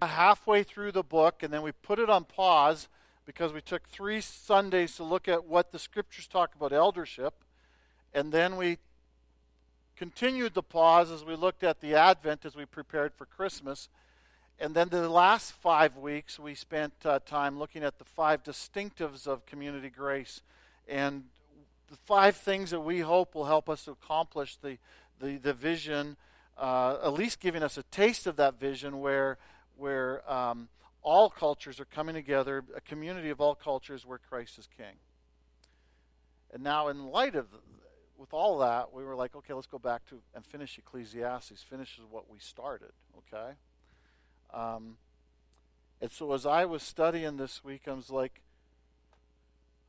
we 0.00 0.08
halfway 0.08 0.62
through 0.62 0.92
the 0.92 1.02
book 1.02 1.42
and 1.42 1.52
then 1.52 1.62
we 1.62 1.72
put 1.72 1.98
it 1.98 2.10
on 2.10 2.24
pause 2.24 2.88
because 3.26 3.52
we 3.52 3.60
took 3.60 3.88
three 3.88 4.20
Sundays 4.20 4.96
to 4.96 5.04
look 5.04 5.28
at 5.28 5.44
what 5.46 5.72
the 5.72 5.78
scriptures 5.78 6.26
talk 6.26 6.54
about 6.54 6.72
eldership. 6.72 7.34
And 8.12 8.32
then 8.32 8.56
we 8.56 8.78
continued 9.96 10.54
the 10.54 10.62
pause 10.62 11.10
as 11.10 11.24
we 11.24 11.34
looked 11.34 11.62
at 11.62 11.80
the 11.80 11.94
Advent 11.94 12.44
as 12.44 12.56
we 12.56 12.64
prepared 12.64 13.14
for 13.14 13.26
Christmas. 13.26 13.88
And 14.58 14.74
then 14.74 14.88
the 14.88 15.08
last 15.08 15.52
five 15.52 15.96
weeks, 15.96 16.38
we 16.38 16.54
spent 16.54 16.92
uh, 17.04 17.18
time 17.24 17.58
looking 17.58 17.82
at 17.82 17.98
the 17.98 18.04
five 18.04 18.42
distinctives 18.42 19.26
of 19.26 19.46
community 19.46 19.90
grace 19.90 20.42
and 20.86 21.24
the 21.90 21.96
five 21.96 22.36
things 22.36 22.70
that 22.70 22.80
we 22.80 23.00
hope 23.00 23.34
will 23.34 23.46
help 23.46 23.68
us 23.68 23.84
to 23.84 23.92
accomplish 23.92 24.56
the, 24.56 24.78
the, 25.20 25.36
the 25.36 25.52
vision, 25.52 26.16
uh, 26.58 26.98
at 27.02 27.12
least 27.12 27.40
giving 27.40 27.62
us 27.62 27.76
a 27.78 27.82
taste 27.84 28.26
of 28.26 28.36
that 28.36 28.58
vision 28.58 29.00
where, 29.00 29.38
where 29.76 30.30
um, 30.30 30.68
all 31.02 31.30
cultures 31.30 31.80
are 31.80 31.84
coming 31.84 32.14
together, 32.14 32.64
a 32.74 32.80
community 32.80 33.30
of 33.30 33.40
all 33.40 33.54
cultures 33.54 34.06
where 34.06 34.18
Christ 34.18 34.58
is 34.58 34.68
king. 34.76 34.96
And 36.52 36.62
now, 36.62 36.88
in 36.88 37.06
light 37.06 37.34
of 37.34 37.46
with 38.16 38.32
all 38.32 38.58
that, 38.58 38.92
we 38.92 39.04
were 39.04 39.16
like, 39.16 39.34
okay, 39.34 39.52
let's 39.52 39.66
go 39.66 39.78
back 39.78 40.06
to 40.08 40.20
and 40.34 40.46
finish 40.46 40.78
Ecclesiastes. 40.78 41.62
finish 41.62 42.00
what 42.10 42.30
we 42.30 42.38
started. 42.38 42.92
Okay. 43.18 43.54
Um, 44.52 44.96
and 46.00 46.10
so 46.10 46.32
as 46.32 46.46
I 46.46 46.64
was 46.64 46.82
studying 46.82 47.36
this 47.36 47.64
week, 47.64 47.82
I 47.86 47.92
was 47.92 48.10
like, 48.10 48.40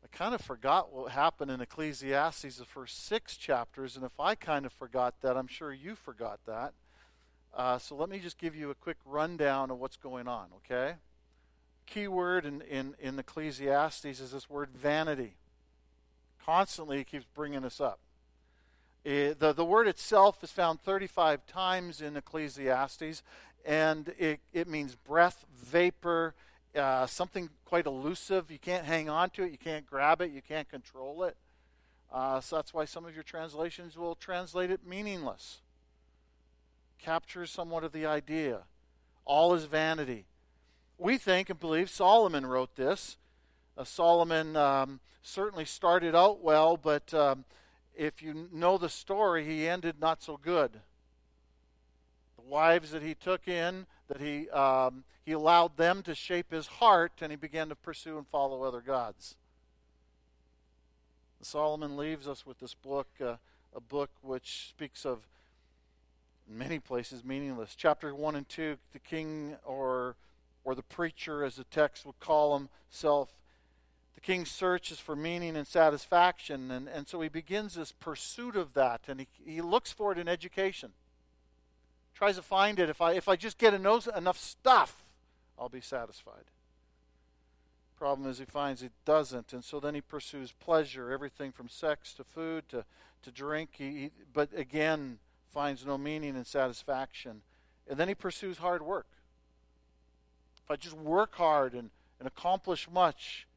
I 0.04 0.08
kind 0.16 0.36
of 0.36 0.42
forgot 0.42 0.94
what 0.94 1.12
happened 1.12 1.52
in 1.52 1.62
Ecclesiastes, 1.62 2.58
the 2.58 2.66
first 2.66 3.06
six 3.06 3.38
chapters, 3.38 3.96
and 3.96 4.06
if 4.06 4.20
I 4.20 4.36
kind 4.36 4.66
of 4.66 4.72
forgot 4.72 5.22
that, 5.22 5.36
I'm 5.36 5.48
sure 5.48 5.74
you 5.74 5.96
forgot 5.96 6.40
that. 6.46 6.74
Uh, 7.56 7.78
so 7.78 7.96
let 7.96 8.10
me 8.10 8.20
just 8.20 8.38
give 8.38 8.54
you 8.54 8.70
a 8.70 8.76
quick 8.76 8.98
rundown 9.06 9.72
of 9.72 9.80
what's 9.80 9.96
going 9.96 10.28
on, 10.28 10.48
okay? 10.58 10.96
Key 11.86 12.10
word 12.10 12.46
in, 12.46 12.62
in, 12.62 12.96
in 13.00 13.18
Ecclesiastes 13.18 14.06
is 14.06 14.32
this 14.32 14.50
word 14.50 14.70
vanity. 14.76 15.38
Constantly, 16.46 17.00
it 17.00 17.08
keeps 17.08 17.26
bringing 17.34 17.64
us 17.64 17.80
up. 17.80 18.00
It, 19.06 19.40
the, 19.40 19.54
the 19.54 19.64
word 19.64 19.88
itself 19.88 20.44
is 20.44 20.52
found 20.52 20.82
35 20.82 21.46
times 21.46 22.02
in 22.02 22.18
Ecclesiastes, 22.18 23.24
and 23.66 24.14
it, 24.18 24.42
it 24.52 24.68
means 24.68 24.96
breath, 24.96 25.46
vapor, 25.58 26.34
uh, 26.76 27.06
something 27.06 27.50
quite 27.64 27.86
elusive. 27.86 28.52
You 28.52 28.60
can't 28.60 28.84
hang 28.84 29.08
on 29.08 29.30
to 29.30 29.44
it, 29.44 29.52
you 29.52 29.58
can't 29.58 29.86
grab 29.86 30.22
it, 30.22 30.32
you 30.32 30.42
can't 30.42 30.68
control 30.68 31.24
it. 31.24 31.38
Uh, 32.12 32.42
so 32.42 32.58
that's 32.58 32.74
why 32.74 32.84
some 32.84 33.06
of 33.06 33.14
your 33.14 33.24
translations 33.24 33.98
will 33.98 34.16
translate 34.16 34.72
it 34.72 34.86
meaningless 34.86 35.62
captures 37.00 37.52
somewhat 37.52 37.84
of 37.84 37.92
the 37.92 38.06
idea. 38.06 38.64
All 39.26 39.54
is 39.54 39.66
vanity. 39.66 40.26
We 40.98 41.18
think 41.18 41.50
and 41.50 41.60
believe 41.60 41.90
Solomon 41.90 42.46
wrote 42.46 42.76
this. 42.76 43.18
Uh, 43.78 43.84
Solomon 43.84 44.56
um, 44.56 45.00
certainly 45.22 45.66
started 45.66 46.16
out 46.16 46.42
well, 46.42 46.78
but 46.78 47.14
um, 47.14 47.44
if 47.96 48.22
you 48.22 48.48
know 48.52 48.78
the 48.78 48.90
story, 48.90 49.46
he 49.46 49.68
ended 49.68 49.96
not 50.00 50.24
so 50.24 50.38
good. 50.38 50.72
The 52.38 52.50
wives 52.50 52.92
that 52.92 53.02
he 53.02 53.16
took 53.16 53.48
in, 53.48 53.86
that 54.08 54.22
he 54.22 54.50
um, 54.52 55.04
he 55.26 55.32
allowed 55.32 55.76
them 55.76 56.04
to 56.04 56.14
shape 56.14 56.52
his 56.52 56.68
heart, 56.68 57.14
and 57.20 57.32
he 57.32 57.36
began 57.36 57.70
to 57.70 57.76
pursue 57.76 58.18
and 58.18 58.28
follow 58.28 58.64
other 58.64 58.82
gods. 58.82 59.36
Solomon 61.42 61.98
leaves 61.98 62.28
us 62.28 62.46
with 62.46 62.60
this 62.60 62.74
book, 62.74 63.08
uh, 63.20 63.36
a 63.76 63.80
book 63.80 64.10
which 64.22 64.68
speaks 64.70 65.06
of 65.06 65.28
in 66.50 66.58
many 66.58 66.80
places 66.80 67.24
meaningless. 67.24 67.76
Chapter 67.76 68.14
1 68.14 68.36
and 68.36 68.48
2, 68.48 68.78
the 68.94 69.00
king 69.00 69.56
or, 69.64 70.16
or 70.64 70.76
the 70.76 70.84
preacher, 70.84 71.44
as 71.44 71.56
the 71.56 71.64
text 71.66 72.06
would 72.06 72.20
call 72.20 72.58
himself, 72.58 73.30
the 74.14 74.22
king 74.22 74.46
searches 74.46 75.00
for 75.00 75.16
meaning 75.16 75.56
and 75.56 75.68
satisfaction. 75.68 76.72
And, 76.72 76.88
and 76.88 77.08
so 77.08 77.22
he 77.22 77.30
begins 77.30 77.76
this 77.76 77.92
pursuit 77.92 78.56
of 78.56 78.74
that, 78.74 79.02
and 79.08 79.20
he, 79.20 79.28
he 79.46 79.62
looks 79.62 79.92
for 79.92 80.12
it 80.12 80.18
in 80.18 80.28
education. 80.28 80.92
Tries 82.14 82.38
to 82.38 82.42
find 82.42 82.80
it. 82.80 82.90
If 82.90 83.02
I, 83.02 83.14
if 83.14 83.28
I 83.28 83.36
just 83.36 83.58
get 83.58 83.74
enough, 83.74 84.38
stuff, 84.38 85.04
I'll 85.60 85.70
be 85.70 85.82
satisfied. 85.82 86.46
Problem 87.98 88.30
is, 88.30 88.40
he 88.40 88.46
finds 88.46 88.82
he 88.82 88.90
doesn't, 89.06 89.54
and 89.54 89.64
so 89.64 89.80
then 89.80 89.96
he 89.96 90.02
pursues 90.02 90.52
pleasure, 90.52 91.12
everything 91.12 91.52
from 91.52 91.70
sex 91.70 92.14
to 92.14 92.24
food 92.24 92.68
to, 92.70 92.86
to 93.24 93.32
drink. 93.32 93.72
He, 93.74 93.92
he, 93.92 94.12
but 94.34 94.50
again, 94.56 95.20
finds 95.56 95.86
no 95.86 95.98
meaning 95.98 96.36
and 96.36 96.46
satisfaction. 96.46 97.42
And 97.90 97.98
then 97.98 98.10
he 98.10 98.14
pursues 98.14 98.58
hard 98.58 98.82
work. 98.82 99.08
If 100.66 100.70
I 100.70 100.76
just 100.76 100.98
work 100.98 101.36
hard 101.36 101.74
and, 101.74 101.92
and 102.20 102.28
accomplish 102.28 102.90
much, 102.92 103.48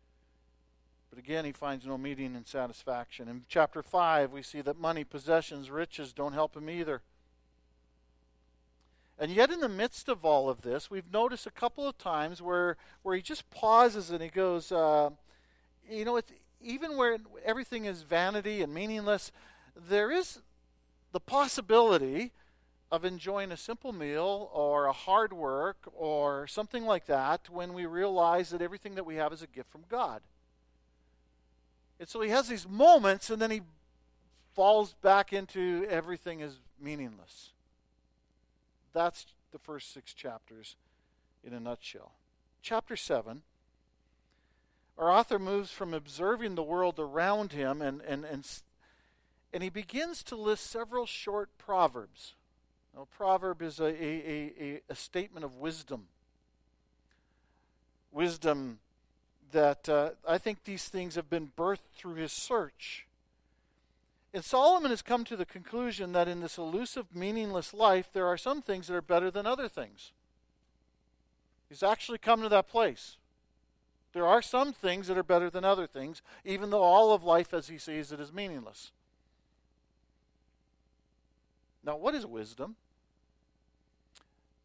but 1.10 1.18
again, 1.18 1.44
he 1.44 1.50
finds 1.50 1.84
no 1.84 1.98
meaning 1.98 2.36
and 2.36 2.46
satisfaction. 2.46 3.26
In 3.28 3.42
chapter 3.48 3.82
5, 3.82 4.30
we 4.30 4.42
see 4.42 4.60
that 4.60 4.78
money, 4.78 5.02
possessions, 5.02 5.70
riches 5.70 6.12
don't 6.12 6.34
help 6.34 6.56
him 6.56 6.70
either. 6.70 7.02
And 9.18 9.32
yet, 9.32 9.50
in 9.50 9.58
the 9.58 9.68
midst 9.68 10.08
of 10.08 10.24
all 10.24 10.48
of 10.48 10.62
this, 10.62 10.88
we've 10.88 11.12
noticed 11.12 11.48
a 11.48 11.50
couple 11.50 11.88
of 11.88 11.98
times 11.98 12.40
where, 12.40 12.76
where 13.02 13.16
he 13.16 13.22
just 13.22 13.50
pauses 13.50 14.12
and 14.12 14.22
he 14.22 14.28
goes, 14.28 14.70
uh, 14.70 15.10
you 15.90 16.04
know, 16.04 16.20
even 16.62 16.96
where 16.96 17.18
everything 17.44 17.86
is 17.86 18.02
vanity 18.02 18.62
and 18.62 18.72
meaningless, 18.72 19.32
there 19.74 20.12
is 20.12 20.38
the 21.18 21.32
possibility 21.32 22.30
of 22.92 23.04
enjoying 23.04 23.50
a 23.50 23.56
simple 23.56 23.92
meal 23.92 24.48
or 24.54 24.84
a 24.84 24.92
hard 24.92 25.32
work 25.32 25.78
or 25.92 26.46
something 26.46 26.86
like 26.86 27.06
that 27.06 27.50
when 27.50 27.74
we 27.74 27.86
realize 27.86 28.50
that 28.50 28.62
everything 28.62 28.94
that 28.94 29.04
we 29.04 29.16
have 29.16 29.32
is 29.32 29.42
a 29.42 29.48
gift 29.48 29.68
from 29.68 29.82
God. 29.88 30.22
And 31.98 32.08
so 32.08 32.20
he 32.20 32.30
has 32.30 32.46
these 32.46 32.68
moments 32.68 33.30
and 33.30 33.42
then 33.42 33.50
he 33.50 33.62
falls 34.54 34.94
back 35.02 35.32
into 35.32 35.84
everything 35.90 36.38
is 36.38 36.60
meaningless. 36.80 37.50
That's 38.92 39.26
the 39.50 39.58
first 39.58 39.92
six 39.92 40.14
chapters 40.14 40.76
in 41.42 41.52
a 41.52 41.58
nutshell. 41.58 42.12
Chapter 42.62 42.94
7 42.94 43.42
our 44.96 45.12
author 45.12 45.38
moves 45.38 45.70
from 45.70 45.94
observing 45.94 46.56
the 46.56 46.62
world 46.62 46.98
around 46.98 47.52
him 47.52 47.80
and, 47.80 48.00
and, 48.02 48.24
and 48.24 48.44
and 49.52 49.62
he 49.62 49.70
begins 49.70 50.22
to 50.24 50.36
list 50.36 50.70
several 50.70 51.06
short 51.06 51.50
proverbs. 51.58 52.34
Now, 52.94 53.02
a 53.02 53.06
proverb 53.06 53.62
is 53.62 53.80
a, 53.80 53.86
a, 53.86 54.52
a, 54.60 54.80
a 54.90 54.94
statement 54.94 55.44
of 55.44 55.56
wisdom. 55.56 56.06
Wisdom 58.12 58.78
that 59.52 59.88
uh, 59.88 60.10
I 60.26 60.38
think 60.38 60.64
these 60.64 60.88
things 60.88 61.14
have 61.14 61.30
been 61.30 61.50
birthed 61.56 61.90
through 61.96 62.14
his 62.14 62.32
search. 62.32 63.06
And 64.34 64.44
Solomon 64.44 64.90
has 64.90 65.00
come 65.00 65.24
to 65.24 65.36
the 65.36 65.46
conclusion 65.46 66.12
that 66.12 66.28
in 66.28 66.40
this 66.40 66.58
elusive, 66.58 67.06
meaningless 67.14 67.72
life, 67.72 68.10
there 68.12 68.26
are 68.26 68.36
some 68.36 68.60
things 68.60 68.86
that 68.86 68.94
are 68.94 69.02
better 69.02 69.30
than 69.30 69.46
other 69.46 69.68
things. 69.68 70.12
He's 71.68 71.82
actually 71.82 72.18
come 72.18 72.42
to 72.42 72.48
that 72.50 72.68
place. 72.68 73.16
There 74.12 74.26
are 74.26 74.42
some 74.42 74.72
things 74.72 75.06
that 75.06 75.18
are 75.18 75.22
better 75.22 75.50
than 75.50 75.64
other 75.64 75.86
things, 75.86 76.22
even 76.44 76.70
though 76.70 76.82
all 76.82 77.12
of 77.12 77.24
life, 77.24 77.54
as 77.54 77.68
he 77.68 77.78
sees 77.78 78.12
it, 78.12 78.20
is 78.20 78.32
meaningless. 78.32 78.92
Now, 81.88 81.96
what 81.96 82.14
is 82.14 82.26
wisdom? 82.26 82.76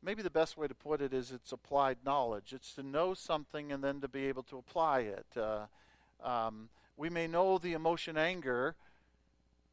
Maybe 0.04 0.22
the 0.22 0.30
best 0.30 0.58
way 0.58 0.68
to 0.68 0.76
put 0.76 1.00
it 1.00 1.14
is 1.14 1.32
it's 1.32 1.54
applied 1.54 2.00
knowledge. 2.06 2.52
It's 2.52 2.74
to 2.74 2.84
know 2.84 3.14
something 3.14 3.72
and 3.72 3.82
then 3.82 4.02
to 4.02 4.10
be 4.10 4.26
able 4.26 4.44
to 4.44 4.58
apply 4.58 5.00
it. 5.00 5.26
Uh, 5.38 5.68
um, 6.22 6.68
we 6.98 7.10
may 7.10 7.28
know 7.28 7.58
the 7.58 7.72
emotion 7.72 8.18
anger, 8.18 8.76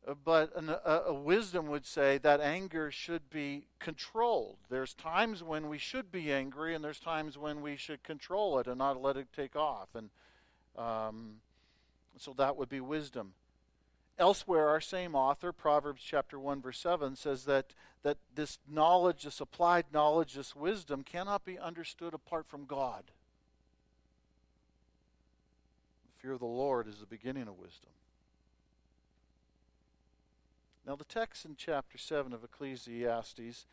uh, 0.06 0.14
but 0.24 0.56
an, 0.56 0.68
a, 0.68 1.02
a, 1.08 1.12
wisdom 1.12 1.66
would 1.66 1.86
say 1.86 2.18
that 2.18 2.40
anger 2.40 2.92
should 2.92 3.28
be 3.30 3.64
controlled. 3.80 4.58
There's 4.68 4.94
times 4.94 5.42
when 5.42 5.68
we 5.68 5.78
should 5.78 6.12
be 6.12 6.32
angry, 6.32 6.72
and 6.72 6.84
there's 6.84 7.00
times 7.00 7.36
when 7.36 7.62
we 7.62 7.74
should 7.74 8.04
control 8.04 8.60
it 8.60 8.68
and 8.68 8.78
not 8.78 9.02
let 9.02 9.16
it 9.16 9.26
take 9.34 9.56
off. 9.56 9.88
And 9.96 10.10
um, 10.78 11.38
so 12.16 12.32
that 12.34 12.56
would 12.56 12.68
be 12.68 12.80
wisdom. 12.80 13.32
Elsewhere, 14.20 14.68
our 14.68 14.82
same 14.82 15.14
author, 15.14 15.50
Proverbs 15.50 16.02
chapter 16.04 16.38
1, 16.38 16.60
verse 16.60 16.78
7, 16.78 17.16
says 17.16 17.46
that, 17.46 17.72
that 18.02 18.18
this 18.34 18.58
knowledge, 18.70 19.22
this 19.22 19.40
applied 19.40 19.86
knowledge, 19.94 20.34
this 20.34 20.54
wisdom 20.54 21.02
cannot 21.02 21.46
be 21.46 21.58
understood 21.58 22.12
apart 22.12 22.46
from 22.46 22.66
God. 22.66 23.04
The 26.04 26.20
fear 26.20 26.32
of 26.32 26.40
the 26.40 26.44
Lord 26.44 26.86
is 26.86 26.98
the 26.98 27.06
beginning 27.06 27.48
of 27.48 27.58
wisdom. 27.58 27.88
Now, 30.86 30.96
the 30.96 31.04
text 31.04 31.46
in 31.46 31.56
chapter 31.56 31.96
7 31.96 32.34
of 32.34 32.44
Ecclesiastes 32.44 33.64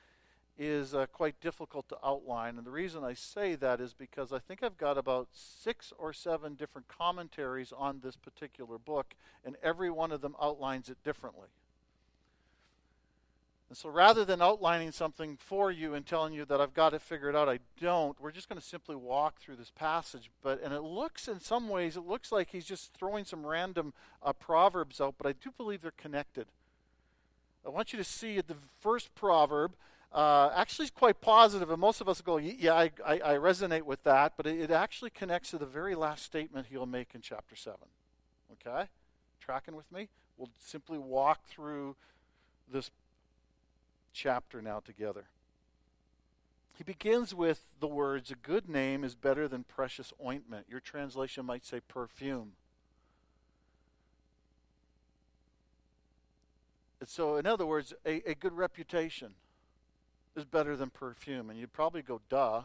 is 0.57 0.95
uh, 0.95 1.05
quite 1.07 1.39
difficult 1.39 1.87
to 1.89 1.97
outline. 2.03 2.57
And 2.57 2.65
the 2.65 2.71
reason 2.71 3.03
I 3.03 3.13
say 3.13 3.55
that 3.55 3.79
is 3.79 3.93
because 3.93 4.33
I 4.33 4.39
think 4.39 4.63
I've 4.63 4.77
got 4.77 4.97
about 4.97 5.29
six 5.33 5.93
or 5.97 6.13
seven 6.13 6.55
different 6.55 6.87
commentaries 6.87 7.71
on 7.75 7.99
this 8.01 8.15
particular 8.15 8.77
book, 8.77 9.13
and 9.45 9.55
every 9.61 9.89
one 9.89 10.11
of 10.11 10.21
them 10.21 10.35
outlines 10.41 10.89
it 10.89 10.97
differently. 11.03 11.49
And 13.69 13.77
so 13.77 13.89
rather 13.89 14.23
than 14.23 14.41
outlining 14.41 14.93
something 14.93 15.35
for 15.35 15.71
you 15.71 15.93
and 15.93 16.05
telling 16.05 16.33
you 16.33 16.45
that 16.45 16.61
I've 16.61 16.73
got 16.73 16.93
it 16.93 17.01
figured 17.01 17.35
out, 17.35 17.49
I 17.49 17.59
don't. 17.79 18.19
We're 18.19 18.31
just 18.31 18.47
going 18.47 18.59
to 18.59 18.65
simply 18.65 18.95
walk 18.95 19.39
through 19.39 19.57
this 19.57 19.71
passage. 19.71 20.31
But 20.41 20.61
and 20.63 20.73
it 20.73 20.83
looks 20.83 21.27
in 21.27 21.41
some 21.41 21.67
ways, 21.67 21.97
it 21.97 22.07
looks 22.07 22.31
like 22.31 22.51
he's 22.51 22.65
just 22.65 22.93
throwing 22.93 23.25
some 23.25 23.45
random 23.45 23.93
uh, 24.23 24.31
proverbs 24.31 25.01
out, 25.01 25.15
but 25.17 25.27
I 25.27 25.33
do 25.33 25.51
believe 25.55 25.81
they're 25.81 25.91
connected. 25.91 26.47
I 27.65 27.69
want 27.69 27.91
you 27.91 27.97
to 27.97 28.05
see 28.05 28.37
at 28.37 28.47
the 28.47 28.55
first 28.79 29.13
proverb. 29.15 29.73
Uh, 30.11 30.49
actually, 30.55 30.85
is 30.85 30.91
quite 30.91 31.19
positive, 31.21 31.69
and 31.69 31.79
most 31.79 32.01
of 32.01 32.07
us 32.07 32.21
go, 32.21 32.37
"Yeah, 32.37 32.73
I, 32.73 32.91
I, 33.05 33.13
I 33.15 33.33
resonate 33.35 33.83
with 33.83 34.03
that." 34.03 34.33
But 34.37 34.47
it, 34.47 34.59
it 34.61 34.71
actually 34.71 35.09
connects 35.09 35.51
to 35.51 35.57
the 35.57 35.65
very 35.65 35.95
last 35.95 36.23
statement 36.23 36.67
he'll 36.69 36.85
make 36.85 37.13
in 37.13 37.21
chapter 37.21 37.55
seven. 37.55 37.89
Okay, 38.53 38.87
tracking 39.39 39.75
with 39.75 39.91
me? 39.91 40.07
We'll 40.37 40.49
simply 40.59 40.97
walk 40.97 41.45
through 41.47 41.95
this 42.71 42.89
chapter 44.13 44.61
now 44.61 44.79
together. 44.79 45.25
He 46.77 46.83
begins 46.83 47.33
with 47.33 47.63
the 47.79 47.87
words, 47.87 48.29
A 48.29 48.35
good 48.35 48.69
name 48.69 49.03
is 49.03 49.15
better 49.15 49.47
than 49.47 49.63
precious 49.63 50.13
ointment. 50.23 50.67
Your 50.69 50.79
translation 50.79 51.45
might 51.45 51.65
say 51.65 51.79
perfume. 51.79 52.51
And 56.99 57.09
so, 57.09 57.37
in 57.37 57.47
other 57.47 57.65
words, 57.65 57.93
a, 58.05 58.29
a 58.29 58.35
good 58.35 58.53
reputation 58.53 59.33
is 60.37 60.45
better 60.45 60.75
than 60.75 60.89
perfume. 60.89 61.49
And 61.49 61.59
you'd 61.59 61.73
probably 61.73 62.01
go, 62.01 62.21
duh. 62.29 62.61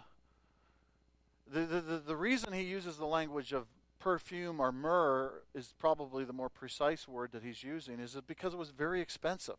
The, 1.51 1.61
the, 1.61 1.81
the, 1.81 1.99
the 1.99 2.17
reason 2.17 2.53
he 2.53 2.63
uses 2.63 2.99
the 2.99 3.07
language 3.07 3.53
of 3.53 3.67
perfume 3.99 4.61
or 4.61 4.71
myrrh 4.73 5.43
is 5.55 5.75
probably 5.79 6.25
the 6.25 6.33
more 6.33 6.49
precise 6.49 7.09
word 7.09 7.33
that 7.33 7.43
he's 7.43 7.63
using, 7.63 7.99
is 7.99 8.17
because 8.27 8.53
it 8.53 8.59
was 8.59 8.71
very 8.71 9.01
expensive. 9.01 9.57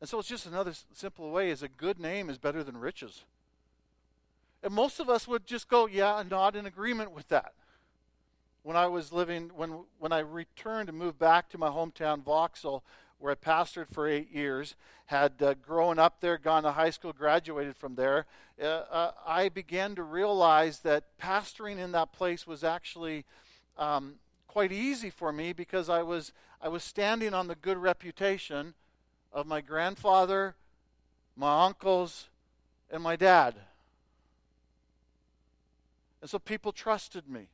And 0.00 0.08
so 0.08 0.18
it's 0.18 0.28
just 0.28 0.46
another 0.46 0.72
simple 0.92 1.30
way 1.30 1.50
is 1.50 1.62
a 1.62 1.68
good 1.68 1.98
name 1.98 2.28
is 2.28 2.38
better 2.38 2.62
than 2.62 2.76
riches. 2.76 3.24
And 4.62 4.72
most 4.72 5.00
of 5.00 5.08
us 5.08 5.28
would 5.28 5.46
just 5.46 5.68
go, 5.68 5.86
yeah, 5.86 6.22
not 6.28 6.56
in 6.56 6.66
agreement 6.66 7.12
with 7.12 7.28
that. 7.28 7.52
When 8.62 8.76
I 8.76 8.86
was 8.86 9.12
living, 9.12 9.50
when, 9.54 9.84
when 9.98 10.12
I 10.12 10.20
returned 10.20 10.88
and 10.88 10.96
moved 10.96 11.18
back 11.18 11.50
to 11.50 11.58
my 11.58 11.68
hometown, 11.68 12.22
Vauxhall, 12.22 12.82
where 13.18 13.32
I 13.32 13.34
pastored 13.34 13.88
for 13.88 14.06
eight 14.06 14.30
years, 14.30 14.74
had 15.06 15.34
uh, 15.42 15.54
grown 15.54 15.98
up 15.98 16.20
there, 16.20 16.38
gone 16.38 16.62
to 16.62 16.72
high 16.72 16.90
school, 16.90 17.12
graduated 17.12 17.76
from 17.76 17.94
there, 17.94 18.26
uh, 18.60 18.64
uh, 18.64 19.10
I 19.26 19.48
began 19.48 19.94
to 19.96 20.02
realize 20.02 20.80
that 20.80 21.04
pastoring 21.20 21.78
in 21.78 21.92
that 21.92 22.12
place 22.12 22.46
was 22.46 22.62
actually 22.62 23.24
um, 23.76 24.14
quite 24.46 24.70
easy 24.72 25.10
for 25.10 25.32
me 25.32 25.52
because 25.52 25.88
I 25.88 26.02
was, 26.02 26.32
I 26.62 26.68
was 26.68 26.84
standing 26.84 27.34
on 27.34 27.48
the 27.48 27.56
good 27.56 27.78
reputation 27.78 28.74
of 29.32 29.46
my 29.46 29.60
grandfather, 29.60 30.54
my 31.36 31.64
uncles, 31.64 32.28
and 32.90 33.02
my 33.02 33.16
dad. 33.16 33.56
And 36.20 36.30
so 36.30 36.38
people 36.38 36.72
trusted 36.72 37.28
me 37.28 37.48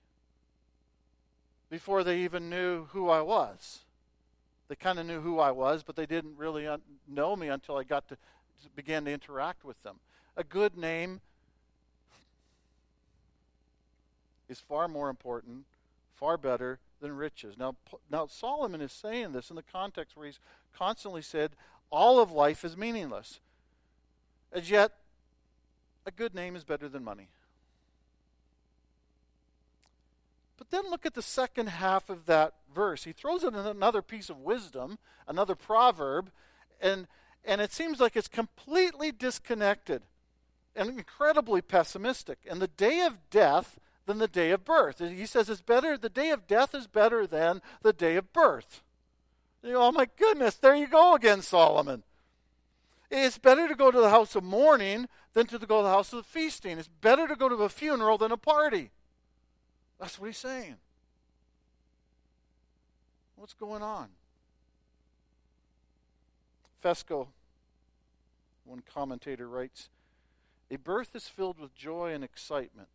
before 1.71 2.05
they 2.05 2.19
even 2.19 2.51
knew 2.51 2.85
who 2.93 3.09
I 3.09 3.23
was. 3.23 3.81
They 4.71 4.77
kind 4.77 5.01
of 5.01 5.07
knew 5.07 5.21
who 5.21 5.41
I 5.41 5.51
was, 5.51 5.83
but 5.83 5.97
they 5.97 6.07
didn't 6.07 6.39
really 6.39 6.65
un- 6.65 6.81
know 7.09 7.35
me 7.35 7.49
until 7.49 7.77
I 7.77 7.83
got 7.83 8.09
to 8.09 8.17
began 8.77 9.05
to 9.07 9.11
interact 9.11 9.65
with 9.65 9.83
them. 9.83 9.97
A 10.37 10.45
good 10.45 10.77
name 10.77 11.23
is 14.49 14.61
far 14.61 14.87
more 14.87 15.11
important, 15.11 15.65
far 16.15 16.37
better 16.37 16.79
than 17.01 17.17
riches. 17.17 17.57
Now, 17.59 17.75
now 18.09 18.29
Solomon 18.29 18.81
is 18.81 18.93
saying 18.93 19.33
this 19.33 19.51
in 19.51 19.57
the 19.57 19.63
context 19.65 20.17
where 20.17 20.27
he's 20.27 20.39
constantly 20.73 21.23
said 21.23 21.57
all 21.91 22.21
of 22.21 22.31
life 22.31 22.65
is 22.65 22.77
meaningless. 22.77 23.41
As 24.53 24.71
yet, 24.71 24.93
a 26.07 26.13
good 26.13 26.33
name 26.33 26.55
is 26.55 26.63
better 26.63 26.89
than 26.89 27.03
money. 27.03 27.27
But 30.61 30.71
then 30.71 30.91
look 30.91 31.07
at 31.07 31.15
the 31.15 31.23
second 31.23 31.71
half 31.71 32.11
of 32.11 32.27
that 32.27 32.53
verse. 32.73 33.05
He 33.05 33.13
throws 33.13 33.45
in 33.45 33.55
another 33.55 34.03
piece 34.03 34.29
of 34.29 34.37
wisdom, 34.37 34.99
another 35.27 35.55
proverb, 35.55 36.31
and, 36.83 37.07
and 37.47 37.63
it 37.63 37.73
seems 37.73 37.99
like 37.99 38.15
it's 38.15 38.29
completely 38.29 39.11
disconnected 39.11 40.03
and 40.77 40.91
incredibly 40.91 41.63
pessimistic. 41.63 42.41
And 42.49 42.61
the 42.61 42.69
day 42.69 43.01
of 43.01 43.31
death 43.31 43.79
than 44.05 44.19
the 44.19 44.29
day 44.29 44.51
of 44.51 44.67
birth. 44.67 44.99
He 44.99 45.25
says 45.25 45.49
it's 45.49 45.63
better, 45.63 45.97
the 45.97 46.11
day 46.11 46.29
of 46.29 46.47
death 46.47 46.75
is 46.75 46.87
better 46.87 47.27
than 47.27 47.63
the 47.81 47.95
day 47.95 48.17
of 48.17 48.31
birth. 48.35 48.83
You 49.63 49.73
know, 49.73 49.83
oh 49.85 49.93
my 49.93 50.09
goodness, 50.19 50.57
there 50.57 50.75
you 50.75 50.89
go 50.89 51.15
again, 51.15 51.41
Solomon. 51.41 52.03
It's 53.11 53.39
better 53.39 53.67
to 53.67 53.75
go 53.75 53.91
to 53.91 54.01
the 54.01 54.11
house 54.11 54.37
of 54.37 54.45
mourning 54.45 55.09
than 55.33 55.47
to 55.47 55.59
go 55.59 55.79
to 55.79 55.85
the 55.85 55.91
house 55.91 56.13
of 56.13 56.27
feasting. 56.27 56.79
It's 56.79 56.89
better 56.89 57.27
to 57.27 57.35
go 57.35 57.49
to 57.49 57.55
a 57.57 57.71
funeral 57.71 58.19
than 58.19 58.31
a 58.31 58.37
party. 58.37 58.91
That's 60.01 60.19
what 60.19 60.27
he's 60.27 60.39
saying. 60.39 60.77
What's 63.37 63.53
going 63.53 63.83
on? 63.83 64.09
Fesco, 66.83 67.29
one 68.65 68.83
commentator 68.93 69.47
writes, 69.47 69.91
a 70.71 70.77
birth 70.77 71.15
is 71.15 71.29
filled 71.29 71.59
with 71.59 71.75
joy 71.75 72.15
and 72.15 72.25
excitement. 72.25 72.89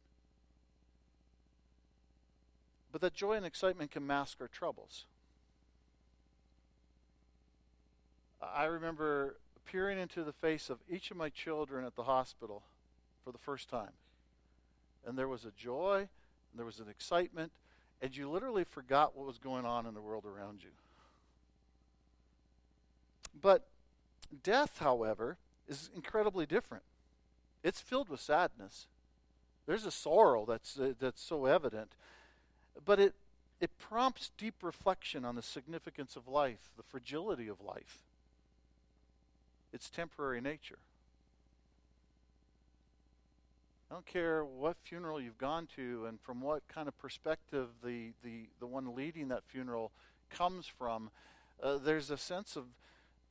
But 2.91 3.01
that 3.01 3.13
joy 3.13 3.33
and 3.33 3.45
excitement 3.45 3.91
can 3.91 4.07
mask 4.07 4.37
our 4.41 4.47
troubles. 4.47 5.05
I 8.41 8.65
remember 8.65 9.37
peering 9.65 9.99
into 9.99 10.23
the 10.23 10.31
face 10.31 10.69
of 10.69 10.79
each 10.89 11.11
of 11.11 11.17
my 11.17 11.29
children 11.29 11.85
at 11.85 11.95
the 11.95 12.03
hospital 12.03 12.63
for 13.23 13.31
the 13.31 13.37
first 13.37 13.69
time. 13.69 13.91
And 15.05 15.17
there 15.17 15.27
was 15.27 15.45
a 15.45 15.51
joy, 15.51 16.07
there 16.57 16.65
was 16.65 16.79
an 16.79 16.89
excitement, 16.89 17.51
and 18.01 18.15
you 18.15 18.29
literally 18.29 18.63
forgot 18.63 19.15
what 19.15 19.27
was 19.27 19.37
going 19.37 19.65
on 19.65 19.85
in 19.85 19.93
the 19.93 20.01
world 20.01 20.25
around 20.25 20.63
you. 20.63 20.69
But 23.39 23.67
death, 24.43 24.79
however, 24.79 25.37
is 25.67 25.89
incredibly 25.95 26.45
different. 26.45 26.83
It's 27.63 27.81
filled 27.81 28.09
with 28.09 28.21
sadness. 28.21 28.87
There's 29.65 29.85
a 29.85 29.91
sorrow 29.91 30.45
that's 30.45 30.79
uh, 30.79 30.93
that's 30.99 31.21
so 31.21 31.45
evident 31.45 31.93
but 32.83 32.99
it, 32.99 33.13
it 33.61 33.77
prompts 33.77 34.31
deep 34.37 34.55
reflection 34.61 35.23
on 35.23 35.35
the 35.35 35.41
significance 35.41 36.15
of 36.15 36.27
life, 36.27 36.71
the 36.75 36.83
fragility 36.83 37.47
of 37.47 37.61
life, 37.61 38.03
its 39.71 39.89
temporary 39.89 40.41
nature. 40.41 40.79
I 43.95 43.97
don't 43.97 44.05
care 44.07 44.43
what 44.43 44.75
funeral 44.83 45.21
you've 45.21 45.37
gone 45.37 45.69
to 45.77 46.05
and 46.05 46.19
from 46.19 46.41
what 46.41 46.67
kind 46.67 46.89
of 46.89 46.97
perspective 46.97 47.69
the, 47.81 48.11
the, 48.25 48.49
the 48.59 48.67
one 48.67 48.93
leading 48.93 49.29
that 49.29 49.45
funeral 49.47 49.93
comes 50.29 50.67
from. 50.67 51.11
Uh, 51.63 51.77
there's 51.77 52.11
a 52.11 52.17
sense 52.17 52.57
of, 52.57 52.65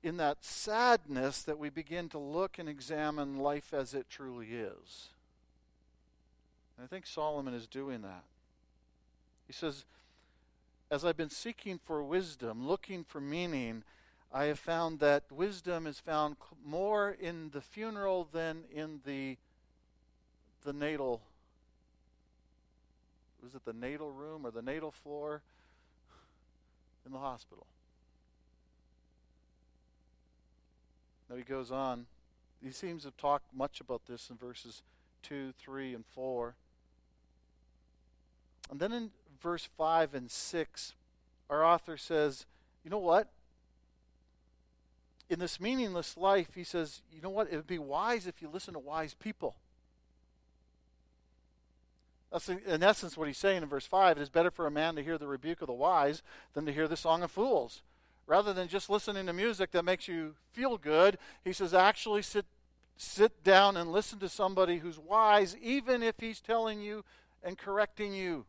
in 0.03 0.17
that 0.17 0.43
sadness, 0.43 1.43
that 1.43 1.59
we 1.59 1.69
begin 1.69 2.09
to 2.09 2.19
look 2.19 2.59
and 2.59 2.67
examine 2.67 3.37
life 3.37 3.75
as 3.75 3.93
it 3.93 4.07
truly 4.09 4.55
is. 4.55 5.11
And 6.79 6.85
I 6.85 6.87
think 6.87 7.05
Solomon 7.05 7.53
is 7.53 7.67
doing 7.67 8.01
that. 8.01 8.25
He 9.47 9.53
says, 9.53 9.85
As 10.91 11.05
I've 11.05 11.19
been 11.19 11.29
seeking 11.29 11.79
for 11.85 12.03
wisdom, 12.03 12.67
looking 12.67 13.05
for 13.05 13.21
meaning, 13.21 13.83
I 14.33 14.45
have 14.45 14.61
found 14.61 14.99
that 15.01 15.25
wisdom 15.31 15.87
is 15.87 15.99
found 15.99 16.37
more 16.65 17.11
in 17.11 17.51
the 17.51 17.61
funeral 17.61 18.27
than 18.33 18.65
in 18.75 19.01
the 19.05 19.37
the 20.65 20.73
natal 20.73 21.21
was 23.43 23.55
it 23.55 23.65
the 23.67 23.75
natal 23.75 24.11
room 24.11 24.47
or 24.47 24.51
the 24.51 24.63
natal 24.63 24.91
floor 24.91 25.43
in 27.05 27.13
the 27.13 27.19
hospital. 27.19 27.67
Now 31.29 31.37
he 31.37 31.43
goes 31.43 31.71
on. 31.71 32.07
He 32.63 32.73
seems 32.73 33.03
to 33.03 33.11
talk 33.11 33.43
much 33.55 33.81
about 33.81 34.07
this 34.09 34.31
in 34.31 34.37
verses 34.37 34.83
2, 35.23 35.53
3, 35.59 35.95
and 35.95 36.05
4. 36.15 36.55
And 38.71 38.81
then 38.81 38.93
in 38.93 39.11
verse 39.43 39.69
5 39.77 40.15
and 40.15 40.31
6, 40.31 40.95
our 41.51 41.63
author 41.63 41.99
says, 41.99 42.47
you 42.83 42.91
know 42.91 42.99
what? 42.99 43.29
In 45.29 45.39
this 45.39 45.61
meaningless 45.61 46.17
life, 46.17 46.49
he 46.55 46.65
says, 46.65 47.03
you 47.13 47.21
know 47.21 47.31
what? 47.31 47.49
It 47.51 47.57
would 47.57 47.67
be 47.67 47.79
wise 47.79 48.27
if 48.27 48.41
you 48.41 48.49
listen 48.49 48.73
to 48.73 48.81
wise 48.81 49.13
people. 49.13 49.57
That's 52.35 52.49
in 52.49 52.83
essence 52.83 53.17
what 53.17 53.29
he's 53.29 53.39
saying 53.39 53.63
in 53.63 53.69
verse 53.69 53.87
5. 53.87 54.19
It 54.19 54.21
is 54.21 54.29
better 54.29 54.51
for 54.51 54.67
a 54.67 54.71
man 54.71 54.97
to 54.97 55.05
hear 55.05 55.17
the 55.19 55.29
rebuke 55.29 55.61
of 55.63 55.69
the 55.69 55.73
wise 55.73 56.21
than 56.53 56.67
to 56.67 56.73
hear 56.73 56.89
the 56.89 56.97
song 56.97 57.23
of 57.23 57.31
fools. 57.31 57.83
Rather 58.27 58.53
than 58.53 58.67
just 58.67 58.91
listening 58.91 59.27
to 59.27 59.33
music 59.33 59.71
that 59.71 59.85
makes 59.85 60.09
you 60.09 60.35
feel 60.51 60.77
good, 60.77 61.17
he 61.45 61.53
says, 61.53 61.73
actually 61.73 62.23
sit, 62.23 62.45
sit 62.97 63.45
down 63.45 63.77
and 63.77 63.93
listen 63.93 64.19
to 64.19 64.29
somebody 64.29 64.79
who's 64.79 64.99
wise, 64.99 65.57
even 65.63 66.03
if 66.03 66.17
he's 66.19 66.41
telling 66.41 66.81
you 66.81 67.05
and 67.41 67.57
correcting 67.57 68.13
you 68.13 68.47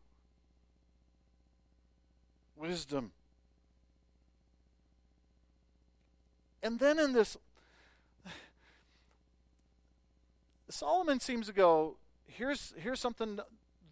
wisdom. 2.56 3.12
And 6.60 6.80
then 6.80 6.98
in 6.98 7.12
this 7.12 7.36
Solomon 10.68 11.20
seems 11.20 11.46
to 11.46 11.52
go, 11.52 11.98
here's, 12.26 12.74
here's 12.78 12.98
something, 12.98 13.38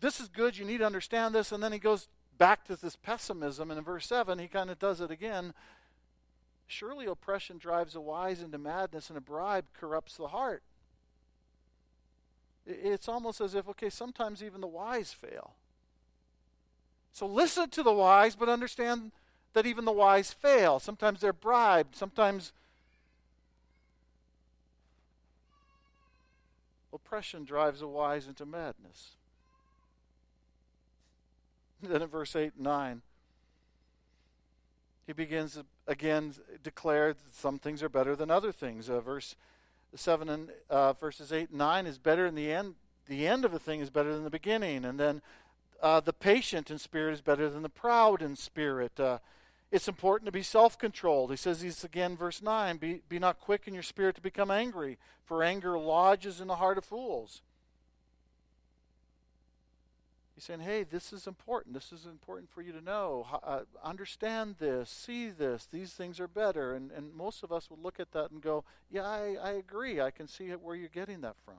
this 0.05 0.21
is 0.21 0.29
good, 0.29 0.59
you 0.59 0.67
need 0.67 0.79
to 0.79 0.87
understand 0.87 1.35
this, 1.35 1.51
and 1.51 1.63
then 1.63 1.73
he 1.73 1.79
goes 1.79 2.09
back 2.37 2.67
to 2.67 2.77
this 2.77 2.95
pessimism, 2.95 3.71
and 3.71 3.79
in 3.79 3.85
verse 3.85 4.07
7, 4.07 4.39
he 4.39 4.49
kind 4.49 4.69
of 4.69 4.79
does 4.79 5.01
it 5.01 5.11
again. 5.11 5.55
Surely 6.67 7.07
oppression 7.07 7.57
drives 7.57 7.95
the 7.95 8.03
wise 8.03 8.43
into 8.43 8.59
madness, 8.59 9.09
and 9.09 9.17
a 9.17 9.23
bribe 9.23 9.65
corrupts 9.73 10.19
the 10.19 10.29
heart. 10.29 10.63
It's 12.67 13.09
almost 13.09 13.41
as 13.41 13.55
if, 13.55 13.67
okay, 13.71 13.89
sometimes 13.89 14.43
even 14.43 14.61
the 14.61 14.67
wise 14.67 15.15
fail. 15.15 15.55
So 17.11 17.25
listen 17.27 17.71
to 17.71 17.83
the 17.83 17.93
wise, 17.93 18.37
but 18.37 18.51
understand 18.51 19.11
that 19.55 19.65
even 19.65 19.87
the 19.87 19.93
wise 19.93 20.35
fail. 20.35 20.81
Sometimes 20.81 21.23
they're 21.23 21.33
bribed, 21.33 21.97
sometimes 21.97 22.53
oppression 26.93 27.45
drives 27.45 27.81
the 27.81 27.89
wise 27.89 28.27
into 28.27 28.45
madness. 28.45 29.17
Then 31.89 32.03
in 32.03 32.09
verse 32.09 32.35
8 32.35 32.53
and 32.57 32.65
9, 32.65 33.03
he 35.07 35.13
begins 35.13 35.59
again 35.87 36.35
declare 36.63 37.15
some 37.33 37.59
things 37.59 37.83
are 37.83 37.89
better 37.89 38.17
than 38.17 38.31
other 38.31 38.53
things. 38.53 38.89
Uh, 38.89 39.01
verse 39.01 39.37
7 39.95 40.29
and 40.29 40.51
uh, 40.71 40.93
verses 40.95 41.33
8 41.33 41.51
and 41.51 41.59
9 41.59 41.87
is 41.87 41.99
better 41.99 42.27
in 42.27 42.35
the 42.35 42.51
end. 42.51 42.75
The 43.07 43.27
end 43.27 43.45
of 43.45 43.53
a 43.53 43.59
thing 43.59 43.81
is 43.81 43.91
better 43.91 44.15
than 44.15 44.25
the 44.25 44.31
beginning. 44.31 44.85
And 44.85 44.99
then 44.99 45.21
uh, 45.83 46.01
the 46.01 46.13
patient 46.13 46.71
in 46.71 46.79
spirit 46.79 47.13
is 47.13 47.21
better 47.21 47.51
than 47.51 47.63
the 47.63 47.69
proud 47.69 48.23
in 48.23 48.37
spirit. 48.37 48.99
Uh, 48.99 49.19
it's 49.71 49.89
important 49.89 50.27
to 50.27 50.33
be 50.33 50.43
self 50.43 50.79
controlled. 50.79 51.31
He 51.31 51.37
says, 51.37 51.61
he's 51.61 51.85
again, 51.85 52.17
verse 52.17 52.41
9 52.41 52.77
be, 52.79 53.03
be 53.09 53.19
not 53.19 53.41
quick 53.41 53.67
in 53.67 53.75
your 53.75 53.83
spirit 53.83 54.15
to 54.17 54.23
become 54.23 54.51
angry, 54.51 54.99
for 55.25 55.43
anger 55.43 55.79
lodges 55.79 56.41
in 56.41 56.49
the 56.49 56.57
heart 56.57 56.79
of 56.79 56.85
fools. 56.85 57.43
He's 60.35 60.45
saying, 60.45 60.61
hey, 60.61 60.83
this 60.83 61.13
is 61.13 61.29
important. 61.29 61.75
This 61.75 61.93
is 61.93 62.07
important 62.07 62.51
for 62.51 62.61
you 62.61 62.73
to 62.73 62.81
know. 62.81 63.27
Uh, 63.43 63.61
understand 63.85 64.57
this. 64.59 64.91
See 64.91 65.31
this. 65.31 65.65
These 65.67 65.93
things 65.93 66.19
are 66.19 66.27
better. 66.27 66.75
And, 66.75 66.91
and 66.91 67.15
most 67.15 67.45
of 67.45 67.53
us 67.53 67.71
would 67.71 67.81
look 67.81 68.01
at 68.01 68.11
that 68.13 68.33
and 68.33 68.43
go, 68.43 68.65
yeah, 68.91 69.05
I, 69.05 69.37
I 69.41 69.51
agree. 69.53 70.01
I 70.01 70.11
can 70.11 70.27
see 70.27 70.49
where 70.49 70.75
you're 70.75 70.89
getting 70.89 71.21
that 71.21 71.37
from. 71.45 71.55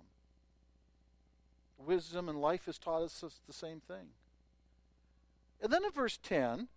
Wisdom 1.78 2.28
and 2.28 2.42
life 2.42 2.66
has 2.66 2.78
taught 2.78 3.04
us 3.04 3.24
the 3.48 3.54
same 3.54 3.80
thing. 3.80 4.08
And 5.62 5.72
then 5.72 5.86
in 5.86 5.92
verse 5.92 6.20
10, 6.22 6.68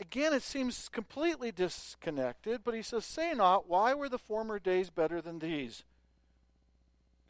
Again, 0.00 0.32
it 0.32 0.42
seems 0.42 0.88
completely 0.88 1.50
disconnected, 1.50 2.60
but 2.64 2.74
he 2.74 2.82
says, 2.82 3.04
Say 3.04 3.34
not, 3.34 3.68
why 3.68 3.94
were 3.94 4.08
the 4.08 4.18
former 4.18 4.60
days 4.60 4.90
better 4.90 5.20
than 5.20 5.40
these? 5.40 5.82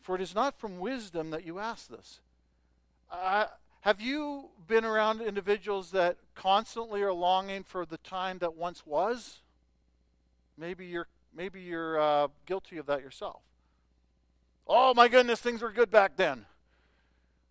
For 0.09 0.15
it 0.15 0.23
is 0.23 0.35
not 0.35 0.59
from 0.59 0.79
wisdom 0.79 1.29
that 1.33 1.45
you 1.45 1.59
ask 1.59 1.89
this. 1.89 2.21
Uh, 3.13 3.45
have 3.83 4.01
you 4.01 4.49
been 4.67 4.87
around 4.87 5.21
individuals 5.21 5.91
that 5.91 6.17
constantly 6.35 7.03
are 7.03 7.13
longing 7.13 7.63
for 7.63 7.85
the 7.85 7.99
time 7.99 8.39
that 8.39 8.55
once 8.55 8.87
was? 8.87 9.41
Maybe 10.57 10.87
you're 10.87 11.09
maybe 11.37 11.61
you're 11.61 12.01
uh, 12.01 12.29
guilty 12.47 12.79
of 12.79 12.87
that 12.87 13.03
yourself. 13.03 13.43
Oh 14.67 14.95
my 14.95 15.09
goodness, 15.09 15.41
things 15.41 15.61
were 15.61 15.71
good 15.71 15.91
back 15.91 16.17
then. 16.17 16.47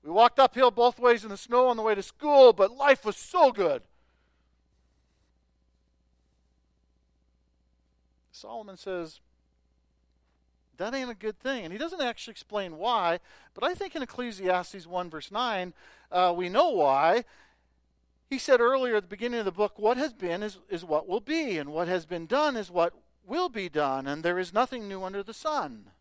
We 0.04 0.10
walked 0.10 0.40
uphill 0.40 0.72
both 0.72 0.98
ways 0.98 1.24
in 1.24 1.30
the 1.30 1.38
snow 1.38 1.68
on 1.68 1.78
the 1.78 1.84
way 1.84 1.94
to 1.94 2.02
school, 2.02 2.54
but 2.54 2.72
life 2.72 3.06
was 3.06 3.18
so 3.18 3.52
good. 3.52 3.84
Solomon 8.32 8.78
says, 8.78 9.20
that 10.78 10.94
ain't 10.94 11.10
a 11.10 11.16
good 11.16 11.40
thing. 11.40 11.64
And 11.64 11.74
he 11.74 11.80
doesn't 11.80 12.02
actually 12.02 12.32
explain 12.32 12.78
why, 12.78 13.20
but 13.54 13.64
I 13.64 13.74
think 13.74 13.96
in 13.96 14.02
Ecclesiastes 14.02 14.88
1, 14.88 15.10
verse 15.10 15.32
9, 15.32 15.74
uh, 16.12 16.34
we 16.36 16.50
know 16.50 16.70
why. 16.70 17.24
He 18.30 18.38
said 18.38 18.60
earlier 18.60 18.96
at 18.96 19.04
the 19.04 19.10
beginning 19.10 19.40
of 19.40 19.46
the 19.46 19.52
book, 19.52 19.80
what 19.80 19.98
has 19.98 20.14
been 20.14 20.44
is, 20.44 20.60
is 20.70 20.84
what 20.84 21.08
will 21.08 21.22
be, 21.22 21.58
and 21.58 21.72
what 21.72 21.88
has 21.88 22.06
been 22.06 22.26
done 22.26 22.58
is 22.58 22.70
what 22.70 22.94
will 23.26 23.50
be 23.50 23.70
done, 23.70 24.08
and 24.08 24.24
there 24.24 24.40
is 24.40 24.54
nothing 24.54 24.88
new 24.88 25.04
under 25.04 25.24
the 25.24 25.34
sun. 25.34 25.92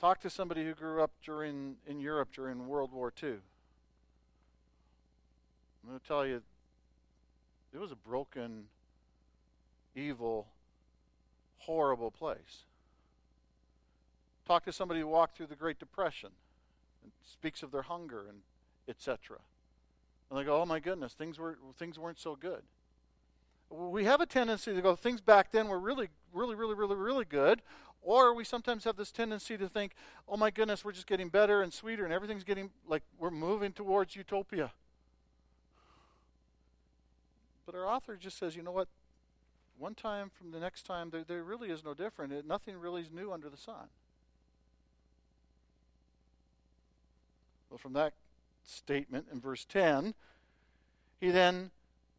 Talk 0.00 0.20
to 0.20 0.30
somebody 0.30 0.64
who 0.64 0.72
grew 0.72 1.02
up 1.02 1.10
during 1.22 1.76
in 1.86 2.00
Europe 2.00 2.30
during 2.34 2.66
World 2.66 2.90
War 2.90 3.12
II. 3.22 3.28
I'm 5.82 5.88
going 5.88 6.00
to 6.00 6.06
tell 6.06 6.26
you, 6.26 6.42
it 7.72 7.78
was 7.78 7.92
a 7.92 7.96
broken, 7.96 8.64
evil, 9.94 10.48
horrible 11.58 12.10
place. 12.10 12.64
Talk 14.46 14.64
to 14.64 14.72
somebody 14.72 15.00
who 15.00 15.06
walked 15.06 15.36
through 15.36 15.46
the 15.46 15.56
Great 15.56 15.78
Depression 15.78 16.30
and 17.02 17.12
speaks 17.22 17.62
of 17.62 17.70
their 17.70 17.82
hunger 17.82 18.26
and 18.28 18.40
etc. 18.88 19.38
And 20.28 20.38
they 20.38 20.44
go, 20.44 20.60
"Oh 20.60 20.66
my 20.66 20.80
goodness, 20.80 21.14
things 21.14 21.38
were 21.38 21.58
things 21.76 21.98
weren't 21.98 22.18
so 22.18 22.34
good." 22.34 22.64
We 23.68 24.04
have 24.04 24.20
a 24.20 24.26
tendency 24.26 24.74
to 24.74 24.82
go, 24.82 24.96
"Things 24.96 25.20
back 25.20 25.52
then 25.52 25.68
were 25.68 25.78
really, 25.78 26.10
really, 26.32 26.56
really, 26.56 26.74
really, 26.74 26.96
really 26.96 27.24
good," 27.24 27.62
or 28.02 28.34
we 28.34 28.42
sometimes 28.42 28.82
have 28.84 28.96
this 28.96 29.12
tendency 29.12 29.56
to 29.56 29.68
think, 29.68 29.94
"Oh 30.26 30.36
my 30.36 30.50
goodness, 30.50 30.84
we're 30.84 30.92
just 30.92 31.06
getting 31.06 31.28
better 31.28 31.62
and 31.62 31.72
sweeter, 31.72 32.04
and 32.04 32.12
everything's 32.12 32.42
getting 32.42 32.72
like 32.84 33.04
we're 33.16 33.30
moving 33.30 33.72
towards 33.72 34.16
utopia." 34.16 34.72
But 37.66 37.74
our 37.74 37.86
author 37.86 38.16
just 38.16 38.38
says, 38.38 38.56
you 38.56 38.62
know 38.62 38.72
what? 38.72 38.88
One 39.78 39.94
time 39.94 40.30
from 40.36 40.50
the 40.50 40.60
next 40.60 40.82
time, 40.82 41.10
there, 41.10 41.24
there 41.24 41.42
really 41.42 41.70
is 41.70 41.84
no 41.84 41.94
different. 41.94 42.32
It, 42.32 42.46
nothing 42.46 42.76
really 42.76 43.02
is 43.02 43.10
new 43.10 43.32
under 43.32 43.48
the 43.48 43.56
sun. 43.56 43.88
Well, 47.70 47.78
from 47.78 47.92
that 47.94 48.12
statement 48.64 49.26
in 49.32 49.40
verse 49.40 49.64
10, 49.64 50.14
he 51.20 51.30
then 51.30 51.70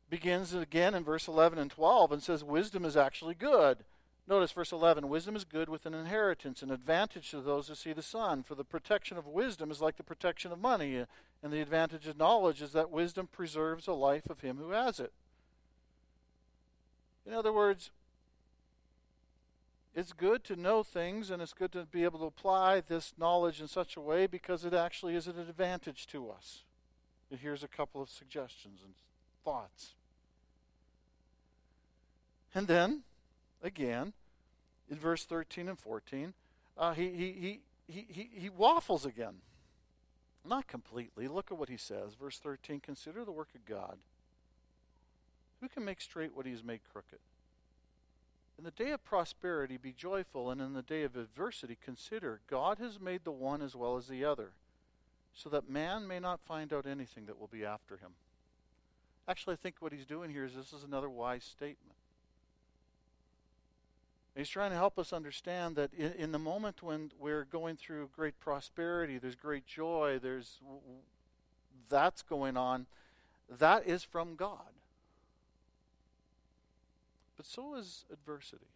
begins 0.10 0.54
again 0.54 0.94
in 0.96 1.04
verse 1.04 1.28
11 1.28 1.60
and 1.60 1.70
12 1.70 2.12
and 2.12 2.24
says, 2.24 2.44
Wisdom 2.44 2.86
is 2.86 2.98
actually 2.98 3.36
good. 3.36 3.80
Notice 4.28 4.52
verse 4.52 4.72
11 4.72 5.10
Wisdom 5.10 5.36
is 5.36 5.44
good 5.44 5.68
with 5.68 5.86
an 5.86 5.94
inheritance, 5.94 6.62
an 6.62 6.72
advantage 6.72 7.32
to 7.32 7.42
those 7.42 7.68
who 7.68 7.76
see 7.76 7.94
the 7.94 8.02
sun. 8.02 8.44
For 8.44 8.56
the 8.56 8.64
protection 8.64 9.18
of 9.18 9.28
wisdom 9.28 9.72
is 9.72 9.82
like 9.82 9.98
the 9.98 10.04
protection 10.04 10.52
of 10.52 10.60
money, 10.60 11.06
and 11.44 11.52
the 11.52 11.62
advantage 11.62 12.08
of 12.08 12.18
knowledge 12.18 12.62
is 12.62 12.72
that 12.74 12.92
wisdom 12.92 13.28
preserves 13.28 13.86
the 13.86 13.96
life 13.96 14.30
of 14.30 14.42
him 14.42 14.58
who 14.58 14.72
has 14.72 15.00
it. 15.00 15.12
In 17.26 17.34
other 17.34 17.54
words, 17.54 17.92
it's 19.94 20.14
good 20.14 20.44
to 20.46 20.56
know 20.56 20.84
things 20.84 21.30
and 21.30 21.42
it's 21.42 21.54
good 21.54 21.72
to 21.74 21.86
be 21.86 22.04
able 22.04 22.20
to 22.20 22.26
apply 22.26 22.82
this 22.82 23.14
knowledge 23.18 23.60
in 23.60 23.68
such 23.68 23.98
a 23.98 24.02
way 24.02 24.26
because 24.26 24.64
it 24.64 24.74
actually 24.74 25.16
is 25.16 25.28
an 25.28 25.38
advantage 25.38 26.08
to 26.08 26.30
us. 26.30 26.64
And 27.30 27.40
here's 27.40 27.64
a 27.64 27.68
couple 27.68 28.02
of 28.02 28.10
suggestions 28.10 28.80
and 28.84 28.94
thoughts. 29.44 29.96
And 32.54 32.68
then, 32.68 33.04
again, 33.62 34.14
in 34.90 34.98
verse 34.98 35.26
13 35.26 35.70
and 35.70 35.80
14, 35.80 36.34
uh, 36.78 36.94
he, 36.94 37.10
he, 37.10 37.62
he, 37.88 38.06
he, 38.10 38.30
he, 38.34 38.50
waffles 38.50 39.06
again. 39.06 39.36
Not 40.46 40.68
completely. 40.68 41.28
Look 41.28 41.52
at 41.52 41.58
what 41.58 41.70
he 41.70 41.78
says. 41.78 42.14
Verse 42.20 42.40
13 42.40 42.80
Consider 42.80 43.24
the 43.24 43.32
work 43.32 43.50
of 43.56 43.66
God 43.66 43.98
who 45.62 45.70
can 45.70 45.86
make 45.86 46.02
straight 46.02 46.36
what 46.36 46.46
he 46.46 46.52
has 46.52 46.64
made 46.64 46.82
crooked? 46.92 47.20
In 48.58 48.66
the 48.66 48.72
day 48.72 48.92
of 48.92 49.04
prosperity, 49.04 49.78
be 49.78 49.94
joyful, 49.94 50.52
and 50.52 50.62
in 50.62 50.74
the 50.74 50.82
day 50.82 51.04
of 51.04 51.16
adversity, 51.16 51.78
consider 51.84 52.42
God 52.48 52.80
has 52.80 53.00
made 53.00 53.24
the 53.24 53.32
one 53.32 53.62
as 53.62 53.76
well 53.76 53.98
as 53.98 54.08
the 54.08 54.26
other, 54.26 54.52
so 55.34 55.50
that 55.50 55.70
man 55.70 56.08
may 56.08 56.20
not 56.20 56.42
find 56.42 56.74
out 56.74 56.86
anything 56.86 57.26
that 57.28 57.40
will 57.40 57.48
be 57.48 57.64
after 57.64 57.98
him. 57.98 58.12
Actually, 59.28 59.54
I 59.54 59.58
think 59.58 59.76
what 59.80 59.94
he's 59.94 60.06
doing 60.06 60.32
here 60.32 60.46
is 60.46 60.54
this 60.56 60.74
is 60.74 60.84
another 60.84 61.10
wise 61.10 61.44
statement. 61.44 61.96
He's 64.36 64.50
trying 64.50 64.72
to 64.72 64.78
help 64.78 64.98
us 64.98 65.12
understand 65.12 65.76
that 65.76 65.94
in, 65.94 66.14
in, 66.14 66.32
the 66.32 66.40
moment 66.40 66.82
when 66.82 67.12
we're 67.20 67.44
going 67.44 67.76
through 67.76 68.10
great 68.16 68.40
prosperity, 68.40 69.18
there's 69.18 69.36
great 69.36 69.66
joy, 69.66 70.20
there's 70.22 70.60
that's 71.90 72.22
going 72.22 72.56
on, 72.56 72.86
that 73.50 73.86
is 73.86 74.04
from 74.04 74.36
God 74.36 74.72
but 77.38 77.46
so 77.46 77.76
is 77.76 78.06
adversity. 78.12 78.68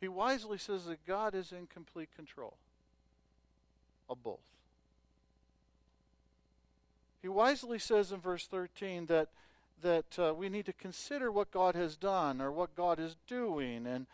He 0.00 0.08
wisely 0.08 0.58
says 0.58 0.86
that 0.86 1.06
God 1.06 1.34
is 1.34 1.52
in 1.52 1.66
complete 1.66 2.08
control 2.16 2.56
of 4.10 4.22
both. 4.22 4.40
He 7.20 7.28
wisely 7.28 7.78
says 7.78 8.10
in 8.10 8.20
verse 8.20 8.46
13 8.46 9.06
that 9.06 9.28
that 9.82 10.16
uh, 10.16 10.32
we 10.32 10.48
need 10.48 10.64
to 10.66 10.72
consider 10.72 11.30
what 11.30 11.50
God 11.50 11.74
has 11.74 11.96
done 11.96 12.40
or 12.40 12.52
what 12.52 12.76
God 12.76 13.00
is 13.00 13.16
doing 13.26 13.86
and 13.86 14.06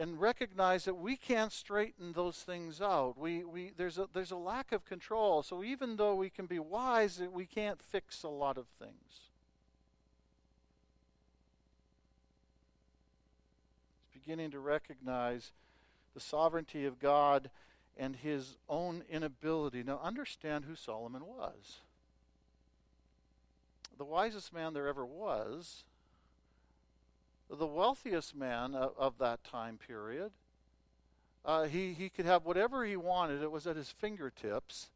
and 0.00 0.18
recognize 0.18 0.86
that 0.86 0.94
we 0.94 1.14
can't 1.14 1.52
straighten 1.52 2.14
those 2.14 2.38
things 2.38 2.80
out. 2.80 3.18
We, 3.18 3.44
we, 3.44 3.72
there's, 3.76 3.98
a, 3.98 4.08
there's 4.14 4.30
a 4.30 4.36
lack 4.36 4.72
of 4.72 4.86
control. 4.86 5.42
So 5.42 5.62
even 5.62 5.96
though 5.96 6.14
we 6.14 6.30
can 6.30 6.46
be 6.46 6.58
wise, 6.58 7.20
we 7.30 7.44
can't 7.44 7.78
fix 7.82 8.22
a 8.22 8.28
lot 8.28 8.56
of 8.56 8.64
things. 8.78 9.28
Beginning 14.24 14.50
to 14.50 14.58
recognize 14.58 15.52
the 16.14 16.20
sovereignty 16.20 16.84
of 16.86 16.98
God 16.98 17.50
and 17.96 18.16
his 18.16 18.56
own 18.68 19.02
inability. 19.10 19.82
Now, 19.82 20.00
understand 20.02 20.64
who 20.64 20.74
Solomon 20.74 21.24
was. 21.24 21.80
The 23.98 24.04
wisest 24.04 24.52
man 24.52 24.72
there 24.72 24.88
ever 24.88 25.04
was, 25.04 25.84
the 27.50 27.66
wealthiest 27.66 28.34
man 28.34 28.74
of, 28.74 28.92
of 28.96 29.18
that 29.18 29.44
time 29.44 29.78
period. 29.78 30.30
Uh, 31.44 31.64
he, 31.64 31.92
he 31.92 32.08
could 32.08 32.26
have 32.26 32.44
whatever 32.44 32.84
he 32.84 32.96
wanted, 32.96 33.42
it 33.42 33.50
was 33.50 33.66
at 33.66 33.76
his 33.76 33.90
fingertips. 33.90 34.90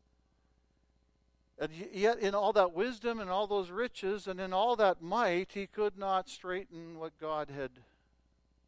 And 1.59 1.71
yet, 1.93 2.19
in 2.19 2.35
all 2.35 2.53
that 2.55 2.73
wisdom 2.73 3.21
and 3.21 3.31
all 3.31 3.47
those 3.47 3.71
riches 3.71 4.27
and 4.27 4.41
in 4.41 4.53
all 4.53 4.77
that 4.77 5.03
might, 5.03 5.53
he 5.53 5.67
could 5.67 5.97
not 5.97 6.29
straighten 6.29 6.99
what 6.99 7.13
God 7.21 7.49
had 7.49 7.71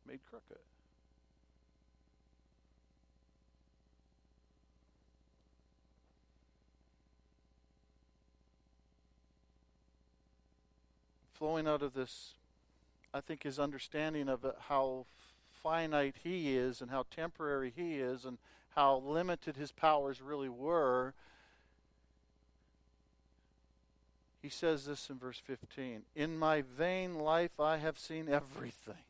made 0.07 0.21
crooked. 0.29 0.59
Flowing 11.35 11.69
out 11.69 11.83
of 11.83 11.93
this, 11.93 12.35
I 13.13 13.21
think 13.21 13.43
his 13.43 13.59
understanding 13.59 14.29
of 14.29 14.45
how 14.69 15.07
finite 15.63 16.17
he 16.23 16.57
is 16.57 16.81
and 16.81 16.91
how 16.91 17.05
temporary 17.11 17.73
he 17.75 17.97
is 17.97 18.25
and 18.25 18.39
how 18.75 19.03
limited 19.05 19.57
his 19.57 19.73
powers 19.73 20.23
really 20.23 20.49
were 20.49 21.15
He 24.47 24.51
says 24.51 24.85
this 24.87 25.11
in 25.11 25.19
verse 25.19 25.43
15 25.45 26.03
In 26.15 26.39
my 26.39 26.63
vain 26.63 27.19
life 27.19 27.59
I 27.59 27.79
have 27.79 27.99
seen 27.99 28.29
everything. 28.29 29.03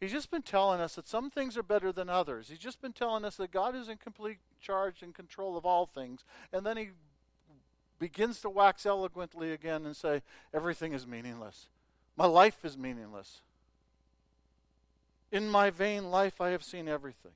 He's 0.00 0.12
just 0.12 0.30
been 0.30 0.42
telling 0.42 0.80
us 0.80 0.94
that 0.94 1.08
some 1.08 1.28
things 1.28 1.56
are 1.56 1.62
better 1.62 1.90
than 1.90 2.08
others. 2.08 2.48
He's 2.48 2.58
just 2.58 2.80
been 2.80 2.92
telling 2.92 3.24
us 3.24 3.36
that 3.36 3.50
God 3.50 3.74
is 3.74 3.88
in 3.88 3.96
complete 3.96 4.38
charge 4.60 5.02
and 5.02 5.12
control 5.12 5.56
of 5.56 5.66
all 5.66 5.86
things. 5.86 6.24
And 6.52 6.64
then 6.64 6.76
he 6.76 6.90
begins 7.98 8.40
to 8.42 8.50
wax 8.50 8.86
eloquently 8.86 9.52
again 9.52 9.84
and 9.84 9.96
say, 9.96 10.22
Everything 10.54 10.92
is 10.92 11.06
meaningless. 11.06 11.68
My 12.16 12.26
life 12.26 12.64
is 12.64 12.78
meaningless. 12.78 13.40
In 15.32 15.48
my 15.48 15.70
vain 15.70 16.10
life 16.10 16.40
I 16.40 16.50
have 16.50 16.62
seen 16.62 16.88
everything. 16.88 17.32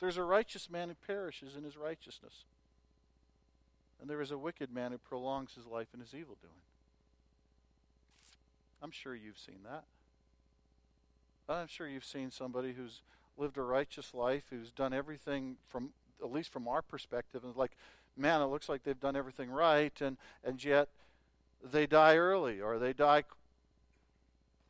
There's 0.00 0.16
a 0.16 0.24
righteous 0.24 0.68
man 0.68 0.88
who 0.88 0.94
perishes 1.06 1.56
in 1.56 1.64
his 1.64 1.76
righteousness. 1.76 2.44
And 4.00 4.10
there 4.10 4.20
is 4.20 4.32
a 4.32 4.38
wicked 4.38 4.72
man 4.72 4.92
who 4.92 4.98
prolongs 4.98 5.54
his 5.54 5.64
life 5.64 5.88
in 5.94 6.00
his 6.00 6.12
evil 6.12 6.36
doing. 6.42 6.52
I'm 8.84 8.90
sure 8.90 9.14
you've 9.14 9.38
seen 9.38 9.60
that. 9.64 9.84
I'm 11.48 11.68
sure 11.68 11.88
you've 11.88 12.04
seen 12.04 12.30
somebody 12.30 12.74
who's 12.74 13.00
lived 13.38 13.56
a 13.56 13.62
righteous 13.62 14.12
life, 14.12 14.44
who's 14.50 14.70
done 14.70 14.92
everything 14.92 15.56
from 15.66 15.90
at 16.22 16.30
least 16.30 16.52
from 16.52 16.68
our 16.68 16.82
perspective, 16.82 17.44
and 17.44 17.56
like, 17.56 17.72
man, 18.14 18.42
it 18.42 18.46
looks 18.46 18.68
like 18.68 18.84
they've 18.84 19.00
done 19.00 19.16
everything 19.16 19.50
right, 19.50 19.98
and 20.02 20.18
and 20.44 20.62
yet 20.62 20.90
they 21.62 21.86
die 21.86 22.16
early, 22.16 22.60
or 22.60 22.78
they 22.78 22.92
die 22.92 23.24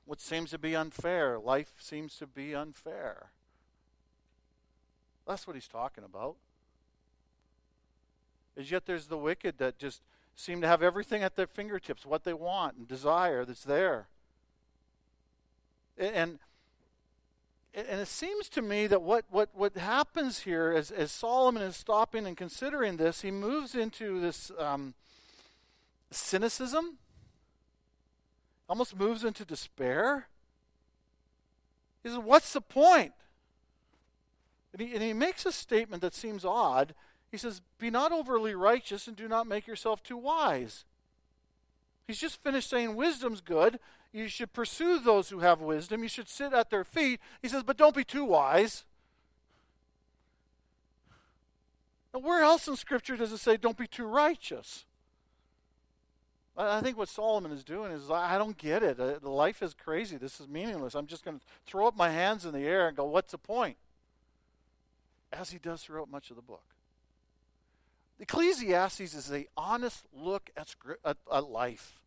what 0.04 0.20
seems 0.20 0.50
to 0.50 0.58
be 0.58 0.76
unfair. 0.76 1.36
Life 1.40 1.72
seems 1.80 2.16
to 2.18 2.26
be 2.28 2.54
unfair. 2.54 3.30
That's 5.26 5.44
what 5.44 5.56
he's 5.56 5.66
talking 5.66 6.04
about. 6.04 6.36
As 8.56 8.70
yet 8.70 8.86
there's 8.86 9.08
the 9.08 9.18
wicked 9.18 9.58
that 9.58 9.76
just 9.76 10.02
seem 10.36 10.60
to 10.60 10.66
have 10.66 10.82
everything 10.82 11.22
at 11.22 11.36
their 11.36 11.46
fingertips, 11.46 12.04
what 12.04 12.24
they 12.24 12.32
want 12.34 12.76
and 12.76 12.88
desire 12.88 13.44
that's 13.44 13.64
there. 13.64 14.08
And 15.96 16.38
and 17.74 18.00
it 18.00 18.06
seems 18.06 18.48
to 18.50 18.62
me 18.62 18.86
that 18.86 19.02
what, 19.02 19.24
what, 19.30 19.48
what 19.52 19.76
happens 19.76 20.40
here 20.40 20.72
as, 20.76 20.92
as 20.92 21.10
Solomon 21.10 21.62
is 21.62 21.74
stopping 21.74 22.24
and 22.24 22.36
considering 22.36 22.98
this, 22.98 23.22
he 23.22 23.32
moves 23.32 23.74
into 23.74 24.20
this 24.20 24.52
um, 24.60 24.94
cynicism, 26.12 26.98
almost 28.68 28.96
moves 28.96 29.24
into 29.24 29.44
despair. 29.44 30.28
He 32.04 32.10
says, 32.10 32.18
What's 32.18 32.52
the 32.52 32.60
point? 32.60 33.12
And 34.72 34.80
he, 34.80 34.94
and 34.94 35.02
he 35.02 35.12
makes 35.12 35.44
a 35.44 35.50
statement 35.50 36.00
that 36.02 36.14
seems 36.14 36.44
odd. 36.44 36.94
He 37.34 37.38
says, 37.38 37.62
Be 37.80 37.90
not 37.90 38.12
overly 38.12 38.54
righteous 38.54 39.08
and 39.08 39.16
do 39.16 39.26
not 39.26 39.48
make 39.48 39.66
yourself 39.66 40.04
too 40.04 40.16
wise. 40.16 40.84
He's 42.06 42.20
just 42.20 42.40
finished 42.44 42.70
saying 42.70 42.94
wisdom's 42.94 43.40
good. 43.40 43.80
You 44.12 44.28
should 44.28 44.52
pursue 44.52 45.00
those 45.00 45.30
who 45.30 45.40
have 45.40 45.60
wisdom. 45.60 46.04
You 46.04 46.08
should 46.08 46.28
sit 46.28 46.52
at 46.52 46.70
their 46.70 46.84
feet. 46.84 47.18
He 47.42 47.48
says, 47.48 47.64
But 47.64 47.76
don't 47.76 47.96
be 47.96 48.04
too 48.04 48.24
wise. 48.24 48.84
Now, 52.14 52.20
where 52.20 52.44
else 52.44 52.68
in 52.68 52.76
Scripture 52.76 53.16
does 53.16 53.32
it 53.32 53.38
say, 53.38 53.56
Don't 53.56 53.76
be 53.76 53.88
too 53.88 54.06
righteous? 54.06 54.84
I 56.56 56.82
think 56.82 56.96
what 56.96 57.08
Solomon 57.08 57.50
is 57.50 57.64
doing 57.64 57.90
is, 57.90 58.12
I 58.12 58.38
don't 58.38 58.56
get 58.56 58.84
it. 58.84 59.00
Uh, 59.00 59.14
life 59.28 59.60
is 59.60 59.74
crazy. 59.74 60.18
This 60.18 60.38
is 60.38 60.46
meaningless. 60.46 60.94
I'm 60.94 61.08
just 61.08 61.24
going 61.24 61.40
to 61.40 61.44
throw 61.66 61.88
up 61.88 61.96
my 61.96 62.10
hands 62.10 62.44
in 62.44 62.52
the 62.52 62.64
air 62.64 62.86
and 62.86 62.96
go, 62.96 63.06
What's 63.06 63.32
the 63.32 63.38
point? 63.38 63.76
As 65.32 65.50
he 65.50 65.58
does 65.58 65.82
throughout 65.82 66.08
much 66.08 66.30
of 66.30 66.36
the 66.36 66.42
book. 66.42 66.73
Ecclesiastes 68.20 69.14
is 69.14 69.32
a 69.32 69.46
honest 69.56 70.04
look 70.12 70.50
at, 70.56 70.74
at, 71.04 71.16
at 71.32 71.44
life. 71.50 72.00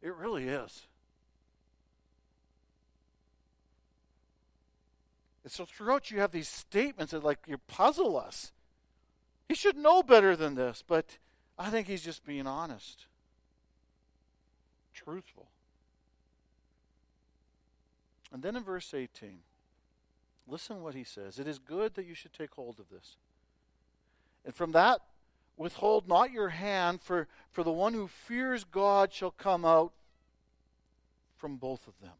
It 0.00 0.14
really 0.14 0.48
is. 0.48 0.86
And 5.44 5.52
so 5.52 5.64
throughout 5.64 6.10
you 6.10 6.20
have 6.20 6.32
these 6.32 6.48
statements 6.48 7.12
that 7.12 7.24
like 7.24 7.38
you 7.46 7.58
puzzle 7.58 8.16
us. 8.16 8.52
He 9.48 9.54
should 9.54 9.76
know 9.76 10.02
better 10.02 10.36
than 10.36 10.54
this, 10.54 10.82
but 10.86 11.18
I 11.58 11.70
think 11.70 11.86
he's 11.86 12.02
just 12.02 12.24
being 12.24 12.46
honest. 12.46 13.06
Truthful. 14.94 15.48
And 18.32 18.42
then 18.42 18.56
in 18.56 18.64
verse 18.64 18.94
18, 18.94 19.40
listen 20.46 20.82
what 20.82 20.94
he 20.94 21.04
says. 21.04 21.38
It 21.38 21.46
is 21.46 21.58
good 21.58 21.94
that 21.94 22.06
you 22.06 22.14
should 22.14 22.32
take 22.32 22.54
hold 22.54 22.80
of 22.80 22.88
this. 22.88 23.16
And 24.44 24.54
from 24.54 24.72
that 24.72 25.00
Withhold 25.56 26.08
not 26.08 26.32
your 26.32 26.48
hand, 26.48 27.00
for, 27.00 27.28
for 27.50 27.62
the 27.62 27.72
one 27.72 27.94
who 27.94 28.08
fears 28.08 28.64
God 28.64 29.12
shall 29.12 29.30
come 29.30 29.64
out 29.64 29.92
from 31.36 31.56
both 31.56 31.86
of 31.86 32.00
them. 32.00 32.12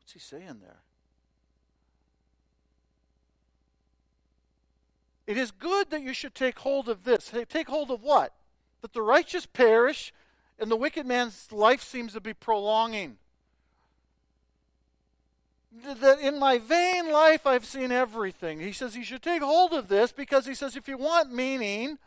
What's 0.00 0.12
he 0.12 0.18
saying 0.18 0.58
there? 0.60 0.80
It 5.26 5.36
is 5.36 5.50
good 5.50 5.90
that 5.90 6.02
you 6.02 6.12
should 6.12 6.34
take 6.34 6.58
hold 6.58 6.88
of 6.88 7.04
this. 7.04 7.32
Take 7.48 7.68
hold 7.68 7.90
of 7.90 8.02
what? 8.02 8.34
That 8.80 8.92
the 8.92 9.02
righteous 9.02 9.46
perish 9.46 10.12
and 10.58 10.70
the 10.70 10.76
wicked 10.76 11.06
man's 11.06 11.50
life 11.52 11.82
seems 11.82 12.12
to 12.14 12.20
be 12.20 12.34
prolonging 12.34 13.18
that 16.00 16.20
in 16.20 16.38
my 16.38 16.58
vain 16.58 17.10
life 17.10 17.46
I've 17.46 17.64
seen 17.64 17.92
everything. 17.92 18.60
He 18.60 18.72
says 18.72 18.96
you 18.96 19.04
should 19.04 19.22
take 19.22 19.42
hold 19.42 19.72
of 19.72 19.88
this 19.88 20.12
because 20.12 20.46
he 20.46 20.54
says 20.54 20.76
if 20.76 20.86
you 20.86 20.98
want 20.98 21.32
meaning, 21.32 21.98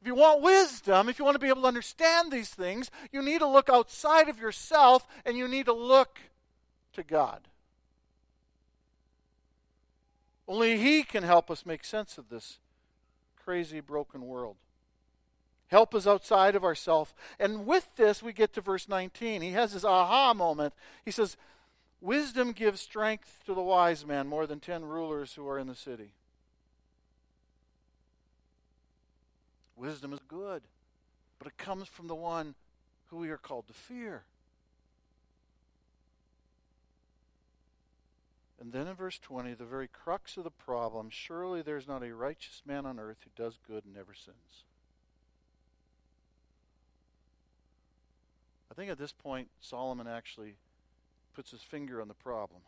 if 0.00 0.06
you 0.06 0.14
want 0.14 0.42
wisdom, 0.42 1.08
if 1.08 1.18
you 1.18 1.24
want 1.24 1.36
to 1.36 1.40
be 1.40 1.48
able 1.48 1.62
to 1.62 1.68
understand 1.68 2.30
these 2.30 2.50
things, 2.50 2.90
you 3.12 3.22
need 3.22 3.38
to 3.38 3.46
look 3.46 3.68
outside 3.68 4.28
of 4.28 4.38
yourself 4.38 5.06
and 5.24 5.36
you 5.36 5.48
need 5.48 5.66
to 5.66 5.72
look 5.72 6.20
to 6.94 7.02
God. 7.02 7.40
Only 10.48 10.78
He 10.78 11.02
can 11.02 11.22
help 11.22 11.50
us 11.50 11.66
make 11.66 11.84
sense 11.84 12.18
of 12.18 12.28
this 12.28 12.58
crazy, 13.36 13.80
broken 13.80 14.26
world. 14.26 14.56
Help 15.68 15.94
us 15.94 16.06
outside 16.06 16.54
of 16.54 16.62
ourselves. 16.62 17.12
And 17.40 17.66
with 17.66 17.88
this, 17.96 18.22
we 18.22 18.32
get 18.32 18.52
to 18.52 18.60
verse 18.60 18.88
19. 18.88 19.42
He 19.42 19.50
has 19.50 19.72
this 19.72 19.84
aha 19.84 20.32
moment. 20.32 20.72
He 21.04 21.10
says, 21.10 21.36
Wisdom 22.00 22.52
gives 22.52 22.80
strength 22.80 23.40
to 23.46 23.54
the 23.54 23.62
wise 23.62 24.04
man 24.06 24.26
more 24.26 24.46
than 24.46 24.60
ten 24.60 24.84
rulers 24.84 25.34
who 25.34 25.48
are 25.48 25.58
in 25.58 25.66
the 25.66 25.74
city. 25.74 26.12
Wisdom 29.76 30.12
is 30.12 30.20
good, 30.28 30.62
but 31.38 31.48
it 31.48 31.56
comes 31.56 31.88
from 31.88 32.06
the 32.06 32.14
one 32.14 32.54
who 33.06 33.18
we 33.18 33.30
are 33.30 33.36
called 33.36 33.66
to 33.68 33.74
fear. 33.74 34.24
And 38.58 38.72
then 38.72 38.86
in 38.86 38.94
verse 38.94 39.18
20, 39.18 39.54
the 39.54 39.64
very 39.64 39.86
crux 39.86 40.36
of 40.36 40.44
the 40.44 40.50
problem 40.50 41.10
surely 41.10 41.60
there's 41.60 41.86
not 41.86 42.02
a 42.02 42.14
righteous 42.14 42.62
man 42.66 42.86
on 42.86 42.98
earth 42.98 43.18
who 43.22 43.42
does 43.42 43.58
good 43.66 43.84
and 43.84 43.94
never 43.94 44.14
sins. 44.14 44.64
I 48.70 48.74
think 48.74 48.90
at 48.90 48.98
this 48.98 49.12
point, 49.12 49.48
Solomon 49.60 50.06
actually 50.06 50.56
puts 51.36 51.50
his 51.50 51.60
finger 51.60 52.00
on 52.00 52.08
the 52.08 52.14
problem. 52.14 52.62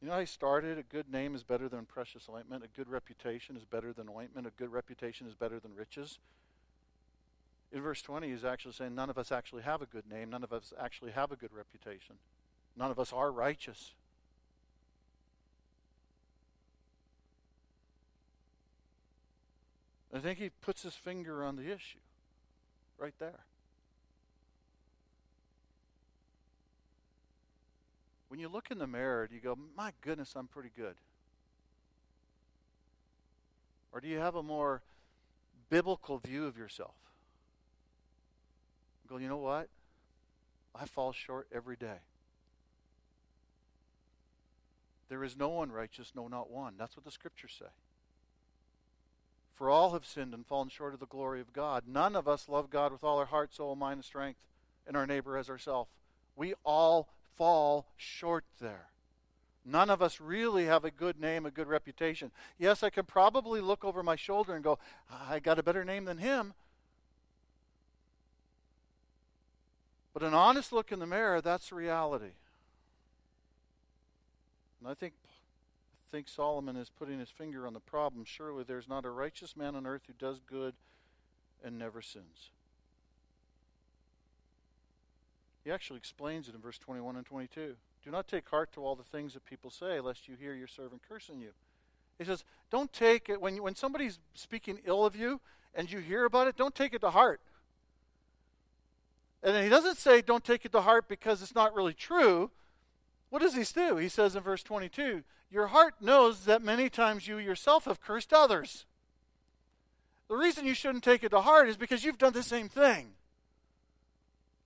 You 0.00 0.08
know 0.08 0.18
he 0.18 0.26
started? 0.26 0.78
A 0.78 0.82
good 0.82 1.12
name 1.12 1.34
is 1.34 1.42
better 1.42 1.68
than 1.68 1.84
precious 1.84 2.28
ointment. 2.28 2.64
A 2.64 2.76
good 2.76 2.88
reputation 2.88 3.56
is 3.56 3.64
better 3.64 3.92
than 3.92 4.08
ointment. 4.08 4.46
A 4.46 4.50
good 4.50 4.72
reputation 4.72 5.26
is 5.26 5.34
better 5.34 5.60
than 5.60 5.74
riches. 5.74 6.18
In 7.70 7.82
verse 7.82 8.00
20, 8.02 8.30
he's 8.30 8.44
actually 8.44 8.72
saying 8.72 8.94
none 8.94 9.10
of 9.10 9.18
us 9.18 9.30
actually 9.32 9.62
have 9.62 9.82
a 9.82 9.86
good 9.86 10.08
name, 10.10 10.30
none 10.30 10.44
of 10.44 10.52
us 10.52 10.72
actually 10.80 11.10
have 11.10 11.32
a 11.32 11.36
good 11.36 11.52
reputation, 11.52 12.16
none 12.76 12.90
of 12.90 13.00
us 13.00 13.12
are 13.12 13.32
righteous. 13.32 13.94
I 20.14 20.20
think 20.20 20.38
he 20.38 20.50
puts 20.50 20.82
his 20.82 20.94
finger 20.94 21.42
on 21.42 21.56
the 21.56 21.64
issue 21.64 21.98
right 22.96 23.14
there. 23.18 23.40
When 28.34 28.40
you 28.40 28.48
look 28.48 28.72
in 28.72 28.78
the 28.78 28.88
mirror, 28.88 29.28
do 29.28 29.36
you 29.36 29.40
go, 29.40 29.56
My 29.76 29.92
goodness, 30.00 30.34
I'm 30.34 30.48
pretty 30.48 30.72
good? 30.76 30.96
Or 33.92 34.00
do 34.00 34.08
you 34.08 34.18
have 34.18 34.34
a 34.34 34.42
more 34.42 34.82
biblical 35.70 36.18
view 36.18 36.44
of 36.44 36.58
yourself? 36.58 36.96
go, 39.08 39.18
you 39.18 39.28
know 39.28 39.36
what? 39.36 39.68
I 40.74 40.84
fall 40.86 41.12
short 41.12 41.46
every 41.54 41.76
day. 41.76 41.98
There 45.08 45.22
is 45.22 45.36
no 45.36 45.50
one 45.50 45.70
righteous, 45.70 46.10
no, 46.12 46.26
not 46.26 46.50
one. 46.50 46.74
That's 46.76 46.96
what 46.96 47.04
the 47.04 47.12
scriptures 47.12 47.54
say. 47.56 47.70
For 49.52 49.70
all 49.70 49.92
have 49.92 50.04
sinned 50.04 50.34
and 50.34 50.44
fallen 50.44 50.70
short 50.70 50.92
of 50.92 50.98
the 50.98 51.06
glory 51.06 51.40
of 51.40 51.52
God. 51.52 51.84
None 51.86 52.16
of 52.16 52.26
us 52.26 52.48
love 52.48 52.68
God 52.68 52.90
with 52.90 53.04
all 53.04 53.20
our 53.20 53.26
heart, 53.26 53.54
soul, 53.54 53.76
mind, 53.76 53.98
and 53.98 54.04
strength, 54.04 54.40
and 54.88 54.96
our 54.96 55.06
neighbor 55.06 55.36
as 55.36 55.48
ourselves. 55.48 55.88
We 56.34 56.54
all 56.64 57.10
fall 57.36 57.86
short 57.96 58.44
there. 58.60 58.86
None 59.64 59.88
of 59.88 60.02
us 60.02 60.20
really 60.20 60.66
have 60.66 60.84
a 60.84 60.90
good 60.90 61.18
name, 61.18 61.46
a 61.46 61.50
good 61.50 61.68
reputation. 61.68 62.30
Yes, 62.58 62.82
I 62.82 62.90
can 62.90 63.04
probably 63.04 63.60
look 63.60 63.84
over 63.84 64.02
my 64.02 64.16
shoulder 64.16 64.54
and 64.54 64.62
go, 64.62 64.78
I 65.10 65.38
got 65.38 65.58
a 65.58 65.62
better 65.62 65.84
name 65.84 66.04
than 66.04 66.18
him. 66.18 66.52
But 70.12 70.22
an 70.22 70.34
honest 70.34 70.72
look 70.72 70.92
in 70.92 70.98
the 70.98 71.06
mirror, 71.06 71.40
that's 71.40 71.72
reality. 71.72 72.32
And 74.80 74.88
I 74.88 74.94
think 74.94 75.14
I 75.24 76.10
think 76.16 76.28
Solomon 76.28 76.76
is 76.76 76.90
putting 76.90 77.18
his 77.18 77.30
finger 77.30 77.66
on 77.66 77.72
the 77.72 77.80
problem. 77.80 78.24
Surely 78.24 78.62
there's 78.62 78.88
not 78.88 79.04
a 79.04 79.10
righteous 79.10 79.56
man 79.56 79.74
on 79.74 79.84
earth 79.84 80.02
who 80.06 80.12
does 80.12 80.38
good 80.38 80.74
and 81.64 81.76
never 81.76 82.00
sins. 82.00 82.50
He 85.64 85.70
actually 85.70 85.96
explains 85.96 86.48
it 86.48 86.54
in 86.54 86.60
verse 86.60 86.78
21 86.78 87.16
and 87.16 87.24
22. 87.24 87.74
Do 88.04 88.10
not 88.10 88.28
take 88.28 88.48
heart 88.48 88.72
to 88.74 88.80
all 88.80 88.94
the 88.94 89.02
things 89.02 89.32
that 89.32 89.46
people 89.46 89.70
say, 89.70 89.98
lest 89.98 90.28
you 90.28 90.36
hear 90.38 90.54
your 90.54 90.66
servant 90.66 91.00
cursing 91.08 91.40
you. 91.40 91.50
He 92.18 92.24
says, 92.24 92.44
don't 92.70 92.92
take 92.92 93.28
it, 93.28 93.40
when, 93.40 93.62
when 93.62 93.74
somebody's 93.74 94.18
speaking 94.34 94.80
ill 94.84 95.06
of 95.06 95.16
you 95.16 95.40
and 95.74 95.90
you 95.90 95.98
hear 95.98 96.26
about 96.26 96.46
it, 96.46 96.56
don't 96.56 96.74
take 96.74 96.92
it 96.92 97.00
to 97.00 97.10
heart. 97.10 97.40
And 99.42 99.62
he 99.62 99.68
doesn't 99.68 99.98
say 99.98 100.22
don't 100.22 100.44
take 100.44 100.64
it 100.64 100.72
to 100.72 100.82
heart 100.82 101.08
because 101.08 101.42
it's 101.42 101.54
not 101.54 101.74
really 101.74 101.92
true. 101.92 102.50
What 103.30 103.42
does 103.42 103.54
he 103.54 103.64
do? 103.64 103.96
He 103.96 104.08
says 104.08 104.36
in 104.36 104.42
verse 104.42 104.62
22 104.62 105.22
Your 105.50 105.66
heart 105.68 105.94
knows 106.00 106.44
that 106.46 106.62
many 106.62 106.88
times 106.88 107.28
you 107.28 107.38
yourself 107.38 107.84
have 107.84 108.00
cursed 108.00 108.32
others. 108.32 108.86
The 110.28 110.36
reason 110.36 110.64
you 110.64 110.74
shouldn't 110.74 111.04
take 111.04 111.22
it 111.22 111.30
to 111.30 111.42
heart 111.42 111.68
is 111.68 111.76
because 111.76 112.04
you've 112.04 112.18
done 112.18 112.32
the 112.32 112.42
same 112.42 112.68
thing. 112.68 113.08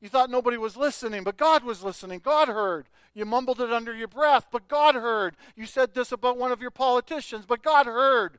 You 0.00 0.08
thought 0.08 0.30
nobody 0.30 0.56
was 0.56 0.76
listening, 0.76 1.24
but 1.24 1.36
God 1.36 1.64
was 1.64 1.82
listening. 1.82 2.20
God 2.20 2.48
heard. 2.48 2.88
You 3.14 3.24
mumbled 3.24 3.60
it 3.60 3.72
under 3.72 3.92
your 3.92 4.08
breath, 4.08 4.46
but 4.52 4.68
God 4.68 4.94
heard. 4.94 5.36
You 5.56 5.66
said 5.66 5.92
this 5.92 6.12
about 6.12 6.38
one 6.38 6.52
of 6.52 6.60
your 6.60 6.70
politicians, 6.70 7.46
but 7.46 7.62
God 7.62 7.86
heard. 7.86 8.38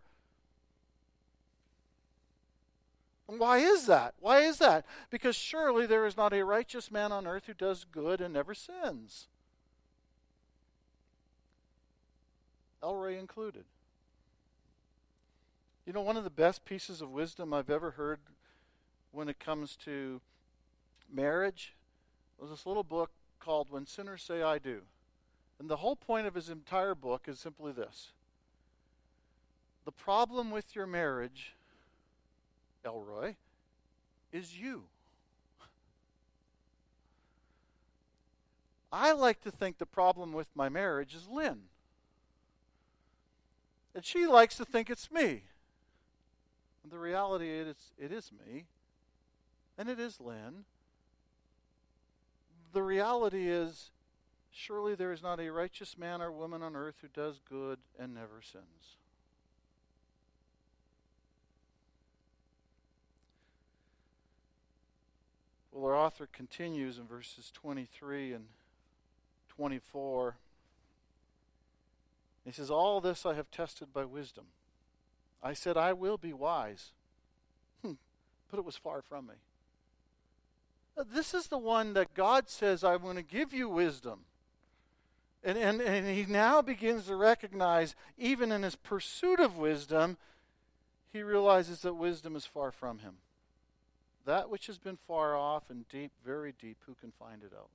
And 3.28 3.40
why 3.40 3.58
is 3.58 3.86
that? 3.88 4.16
Why 4.20 4.40
is 4.40 4.58
that? 4.58 4.86
Because 5.10 5.36
surely 5.36 5.86
there 5.86 6.06
is 6.06 6.18
not 6.18 6.34
a 6.34 6.46
righteous 6.46 6.90
man 6.90 7.12
on 7.12 7.28
earth 7.28 7.44
who 7.46 7.54
does 7.54 7.86
good 7.92 8.22
and 8.22 8.34
never 8.34 8.54
sins. 8.54 9.28
Elroy 12.82 13.20
included. 13.20 13.66
You 15.86 15.94
know, 15.94 16.02
one 16.02 16.18
of 16.18 16.24
the 16.24 16.30
best 16.30 16.66
pieces 16.66 17.02
of 17.02 17.12
wisdom 17.12 17.54
I've 17.54 17.70
ever 17.70 17.92
heard 17.92 18.20
when 19.12 19.28
it 19.28 19.40
comes 19.40 19.76
to 19.86 20.22
marriage 21.12 21.74
was 22.40 22.50
this 22.50 22.66
little 22.66 22.84
book 22.84 23.12
called 23.40 23.70
When 23.70 23.86
Sinners 23.86 24.24
Say 24.24 24.42
I 24.42 24.60
Do. 24.60 24.82
And 25.60 25.70
the 25.70 25.78
whole 25.78 25.96
point 25.96 26.26
of 26.26 26.36
his 26.36 26.50
entire 26.50 26.96
book 26.96 27.28
is 27.28 27.40
simply 27.40 27.72
this 27.72 28.12
The 29.86 29.92
problem 29.92 30.52
with 30.52 30.76
your 30.76 30.88
marriage, 30.88 31.54
Elroy, 32.86 33.36
is 34.32 34.58
you. 34.58 34.84
I 38.92 39.12
like 39.12 39.42
to 39.42 39.52
think 39.52 39.78
the 39.78 39.86
problem 39.86 40.34
with 40.34 40.48
my 40.56 40.68
marriage 40.68 41.14
is 41.14 41.28
Lynn. 41.28 41.64
And 43.94 44.04
she 44.04 44.26
likes 44.26 44.56
to 44.58 44.66
think 44.66 44.90
it's 44.90 45.12
me. 45.12 45.44
And 46.84 46.92
the 46.92 46.98
reality 46.98 47.50
is, 47.50 47.92
it 48.00 48.12
is 48.12 48.32
me. 48.32 48.66
And 49.78 49.90
it 49.90 50.00
is 50.00 50.20
Lynn 50.20 50.66
the 52.74 52.84
reality 52.84 53.50
is, 53.50 53.92
surely 54.52 54.96
there 54.96 55.12
is 55.12 55.24
not 55.24 55.40
a 55.40 55.50
righteous 55.50 55.98
man 55.98 56.22
or 56.22 56.32
woman 56.32 56.62
on 56.62 56.76
earth 56.76 56.96
who 57.02 57.08
does 57.08 57.40
good 57.48 57.80
and 57.98 58.14
never 58.14 58.42
sins. 58.42 58.98
Well, 65.72 65.86
our 65.86 65.96
author 65.96 66.28
continues 66.32 66.98
in 66.98 67.06
verses 67.06 67.52
23 67.54 68.34
and 68.34 68.46
24. 69.48 70.36
He 72.44 72.52
says, 72.52 72.70
All 72.70 73.00
this 73.00 73.26
I 73.26 73.36
have 73.36 73.52
tested 73.52 73.94
by 73.94 74.04
wisdom. 74.04 74.46
I 75.42 75.54
said, 75.54 75.78
I 75.78 75.94
will 75.94 76.18
be 76.18 76.34
wise. 76.34 76.92
Hmm, 77.84 77.94
but 78.50 78.58
it 78.58 78.66
was 78.66 78.76
far 78.76 79.02
from 79.02 79.28
me. 79.28 79.36
This 81.08 81.34
is 81.34 81.48
the 81.48 81.58
one 81.58 81.94
that 81.94 82.14
God 82.14 82.50
says, 82.50 82.84
I 82.84 82.98
want 82.98 83.18
to 83.18 83.24
give 83.24 83.54
you 83.54 83.70
wisdom. 83.70 84.22
And, 85.44 85.58
and, 85.58 85.82
and 85.82 86.08
he 86.08 86.26
now 86.26 86.62
begins 86.62 87.06
to 87.06 87.16
recognize, 87.16 87.96
even 88.18 88.52
in 88.52 88.64
his 88.64 88.76
pursuit 88.76 89.40
of 89.40 89.58
wisdom, 89.58 90.18
he 91.14 91.24
realizes 91.24 91.82
that 91.82 91.94
wisdom 91.94 92.36
is 92.36 92.46
far 92.46 92.72
from 92.72 93.00
him. 93.00 93.16
That 94.26 94.50
which 94.50 94.68
has 94.68 94.78
been 94.78 94.98
far 94.98 95.36
off 95.36 95.70
and 95.70 95.88
deep, 95.88 96.12
very 96.26 96.54
deep, 96.60 96.78
who 96.86 96.96
can 97.00 97.12
find 97.12 97.44
it 97.44 97.54
out? 97.58 97.70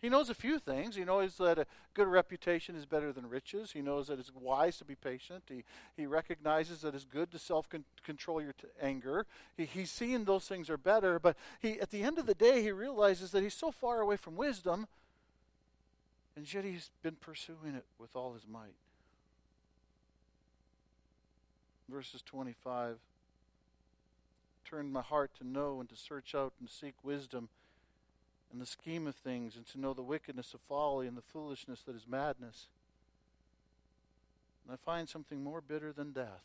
He 0.00 0.08
knows 0.08 0.30
a 0.30 0.34
few 0.34 0.60
things. 0.60 0.94
He 0.94 1.04
knows 1.04 1.36
that 1.38 1.58
a 1.58 1.66
good 1.92 2.06
reputation 2.06 2.76
is 2.76 2.86
better 2.86 3.12
than 3.12 3.28
riches. 3.28 3.72
He 3.72 3.82
knows 3.82 4.06
that 4.06 4.20
it's 4.20 4.32
wise 4.32 4.78
to 4.78 4.84
be 4.84 4.94
patient. 4.94 5.44
He, 5.48 5.64
he 5.96 6.06
recognizes 6.06 6.82
that 6.82 6.94
it's 6.94 7.04
good 7.04 7.32
to 7.32 7.38
self 7.38 7.68
control 8.04 8.40
your 8.40 8.52
t- 8.52 8.68
anger. 8.80 9.26
He, 9.56 9.64
he's 9.64 9.90
seeing 9.90 10.24
those 10.24 10.46
things 10.46 10.70
are 10.70 10.76
better, 10.76 11.18
but 11.18 11.36
he, 11.60 11.80
at 11.80 11.90
the 11.90 12.04
end 12.04 12.18
of 12.18 12.26
the 12.26 12.34
day, 12.34 12.62
he 12.62 12.70
realizes 12.70 13.32
that 13.32 13.42
he's 13.42 13.54
so 13.54 13.72
far 13.72 14.00
away 14.00 14.16
from 14.16 14.36
wisdom, 14.36 14.86
and 16.36 16.52
yet 16.52 16.64
he's 16.64 16.90
been 17.02 17.16
pursuing 17.16 17.74
it 17.74 17.86
with 17.98 18.14
all 18.14 18.34
his 18.34 18.46
might. 18.46 18.76
Verses 21.88 22.22
25 22.22 22.98
Turn 24.64 24.92
my 24.92 25.00
heart 25.00 25.32
to 25.38 25.44
know 25.46 25.80
and 25.80 25.88
to 25.88 25.96
search 25.96 26.34
out 26.34 26.52
and 26.60 26.68
seek 26.68 26.94
wisdom 27.02 27.48
and 28.52 28.60
the 28.60 28.66
scheme 28.66 29.06
of 29.06 29.14
things, 29.14 29.56
and 29.56 29.66
to 29.66 29.80
know 29.80 29.92
the 29.92 30.02
wickedness 30.02 30.54
of 30.54 30.60
folly 30.68 31.06
and 31.06 31.16
the 31.16 31.22
foolishness 31.22 31.82
that 31.82 31.96
is 31.96 32.06
madness. 32.08 32.66
And 34.64 34.72
I 34.72 34.76
find 34.76 35.08
something 35.08 35.42
more 35.42 35.60
bitter 35.60 35.92
than 35.92 36.12
death. 36.12 36.44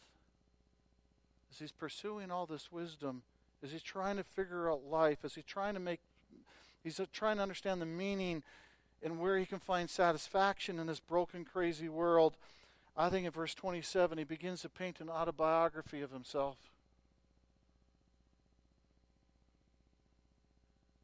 As 1.52 1.60
he's 1.60 1.72
pursuing 1.72 2.32
all 2.32 2.46
this 2.46 2.72
wisdom, 2.72 3.22
as 3.64 3.72
he's 3.72 3.84
trying 3.84 4.18
to 4.18 4.24
figure 4.24 4.70
out 4.70 4.84
life, 4.90 5.20
as 5.24 5.36
he's 5.36 5.46
trying 5.46 5.74
to 5.76 5.80
make, 5.80 6.00
he's 6.84 7.00
trying 7.14 7.38
to 7.38 7.44
understand 7.44 7.82
the 7.82 7.86
meaning 7.86 8.44
and 9.02 9.20
where 9.20 9.38
he 9.38 9.46
can 9.46 9.60
find 9.60 9.90
satisfaction 9.90 10.80
in 10.80 10.88
this 10.88 11.00
broken, 11.00 11.46
crazy 11.46 11.90
world. 11.90 12.36
I 12.96 13.10
think 13.10 13.26
in 13.26 13.32
verse 13.32 13.54
27, 13.54 14.18
he 14.18 14.24
begins 14.24 14.62
to 14.62 14.70
paint 14.70 15.00
an 15.00 15.10
autobiography 15.10 16.02
of 16.02 16.12
himself. 16.12 16.58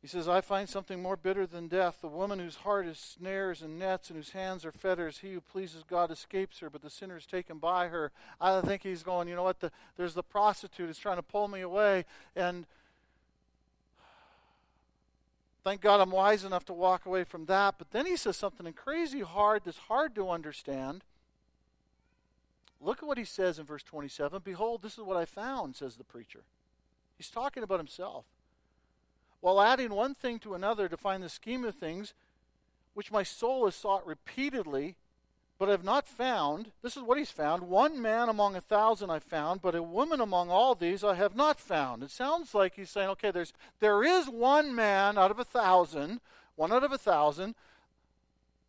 He 0.01 0.07
says, 0.07 0.29
I 0.29 0.39
find 0.39 0.69
something 0.69 1.01
more 1.01 1.17
bitter 1.17 1.45
than 1.45 1.67
death. 1.67 1.97
The 1.99 2.07
woman 2.07 2.39
whose 2.39 2.57
heart 2.57 2.87
is 2.87 2.97
snares 2.97 3.61
and 3.61 3.77
nets 3.77 4.09
and 4.09 4.15
whose 4.15 4.29
hands 4.29 4.63
are 4.63 4.71
fetters. 4.71 5.19
He 5.19 5.33
who 5.33 5.41
pleases 5.41 5.83
God 5.83 6.09
escapes 6.09 6.59
her, 6.59 6.69
but 6.69 6.81
the 6.81 6.89
sinner 6.89 7.17
is 7.17 7.25
taken 7.25 7.57
by 7.57 7.89
her. 7.89 8.11
I 8.39 8.61
think 8.61 8.83
he's 8.83 9.03
going, 9.03 9.27
you 9.27 9.35
know 9.35 9.43
what? 9.43 9.59
The, 9.59 9.71
there's 9.97 10.13
the 10.13 10.23
prostitute 10.23 10.87
who's 10.87 10.97
trying 10.97 11.17
to 11.17 11.23
pull 11.23 11.49
me 11.49 11.59
away. 11.59 12.05
And 12.33 12.65
thank 15.65 15.81
God 15.81 15.99
I'm 15.99 16.11
wise 16.11 16.45
enough 16.45 16.63
to 16.65 16.73
walk 16.73 17.05
away 17.05 17.25
from 17.25 17.45
that. 17.47 17.75
But 17.77 17.91
then 17.91 18.05
he 18.05 18.15
says 18.15 18.37
something 18.37 18.71
crazy 18.71 19.19
hard 19.19 19.63
that's 19.65 19.79
hard 19.79 20.15
to 20.15 20.29
understand. 20.29 21.03
Look 22.79 22.99
at 22.99 23.07
what 23.07 23.17
he 23.17 23.25
says 23.25 23.59
in 23.59 23.65
verse 23.65 23.83
27. 23.83 24.43
Behold, 24.45 24.81
this 24.81 24.93
is 24.93 25.03
what 25.03 25.17
I 25.17 25.25
found, 25.25 25.75
says 25.75 25.97
the 25.97 26.05
preacher. 26.05 26.43
He's 27.17 27.29
talking 27.29 27.63
about 27.63 27.79
himself. 27.79 28.23
While 29.41 29.61
adding 29.61 29.91
one 29.91 30.13
thing 30.13 30.39
to 30.39 30.53
another 30.53 30.89
to 30.89 30.97
find 30.97 31.23
the 31.23 31.29
scheme 31.29 31.63
of 31.63 31.75
things, 31.75 32.13
which 32.93 33.11
my 33.11 33.23
soul 33.23 33.65
has 33.65 33.75
sought 33.75 34.05
repeatedly, 34.05 34.95
but 35.57 35.69
have 35.69 35.83
not 35.83 36.07
found. 36.07 36.71
This 36.81 36.95
is 36.95 37.03
what 37.03 37.17
he's 37.17 37.31
found. 37.31 37.63
One 37.63 38.01
man 38.01 38.29
among 38.29 38.55
a 38.55 38.61
thousand 38.61 39.09
I 39.09 39.19
found, 39.19 39.61
but 39.61 39.75
a 39.75 39.83
woman 39.83 40.21
among 40.21 40.49
all 40.49 40.73
these 40.73 41.03
I 41.03 41.15
have 41.15 41.35
not 41.35 41.59
found. 41.59 42.01
It 42.01 42.11
sounds 42.11 42.55
like 42.55 42.75
he's 42.75 42.89
saying, 42.89 43.09
okay, 43.09 43.29
there's 43.29 43.53
there 43.79 44.03
is 44.03 44.29
one 44.29 44.73
man 44.73 45.17
out 45.17 45.31
of 45.31 45.39
a 45.39 45.43
thousand, 45.43 46.21
one 46.55 46.71
out 46.71 46.85
of 46.85 46.93
a 46.93 46.97
thousand 46.97 47.55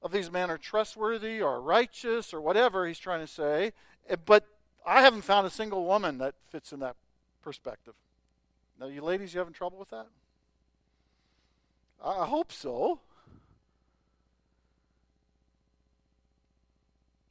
of 0.03 0.13
these 0.13 0.31
men 0.33 0.51
are 0.51 0.59
trustworthy 0.59 1.41
or 1.41 1.61
righteous 1.61 2.35
or 2.35 2.41
whatever 2.41 2.87
he's 2.87 2.99
trying 2.99 3.21
to 3.21 3.33
say, 3.33 3.73
eh, 4.09 4.17
but 4.25 4.47
I 4.85 5.03
haven't 5.03 5.23
found 5.23 5.47
a 5.47 5.51
single 5.51 5.85
woman 5.85 6.19
that 6.19 6.35
fits 6.51 6.73
in 6.73 6.81
that 6.81 6.97
perspective. 7.43 7.95
Now, 8.79 8.87
you 8.87 9.03
ladies, 9.03 9.35
you 9.35 9.39
having 9.39 9.55
trouble 9.55 9.79
with 9.79 9.91
that? 9.91 10.07
I 12.03 12.27
hope 12.27 12.51
so. 12.51 13.01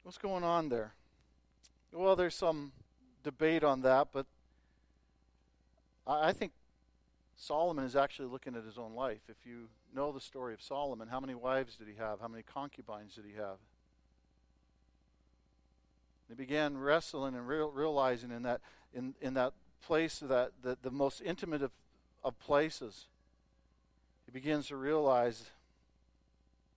What's 0.02 0.18
going 0.18 0.44
on 0.44 0.68
there? 0.68 0.94
Well, 1.92 2.14
there's 2.14 2.36
some 2.36 2.72
debate 3.24 3.64
on 3.64 3.80
that, 3.82 4.08
but 4.12 4.26
I 6.06 6.32
think 6.32 6.52
Solomon 7.36 7.84
is 7.84 7.96
actually 7.96 8.28
looking 8.28 8.54
at 8.54 8.64
his 8.64 8.78
own 8.78 8.94
life. 8.94 9.20
If 9.28 9.44
you 9.44 9.68
know 9.94 10.12
the 10.12 10.20
story 10.20 10.54
of 10.54 10.62
Solomon, 10.62 11.08
how 11.08 11.20
many 11.20 11.34
wives 11.34 11.76
did 11.76 11.88
he 11.88 11.94
have? 11.94 12.20
How 12.20 12.28
many 12.28 12.42
concubines 12.42 13.14
did 13.14 13.24
he 13.24 13.34
have? 13.34 13.56
He 16.28 16.34
began 16.34 16.78
wrestling 16.78 17.34
and 17.34 17.46
real, 17.46 17.70
realizing 17.70 18.30
in 18.30 18.42
that 18.42 18.60
in, 18.94 19.14
in 19.20 19.34
that 19.34 19.52
place 19.82 20.20
that, 20.20 20.52
that 20.62 20.82
the 20.82 20.90
most 20.90 21.20
intimate 21.24 21.62
of, 21.62 21.72
of 22.22 22.38
places, 22.38 23.06
he 24.30 24.38
begins 24.38 24.68
to 24.68 24.76
realize 24.76 25.50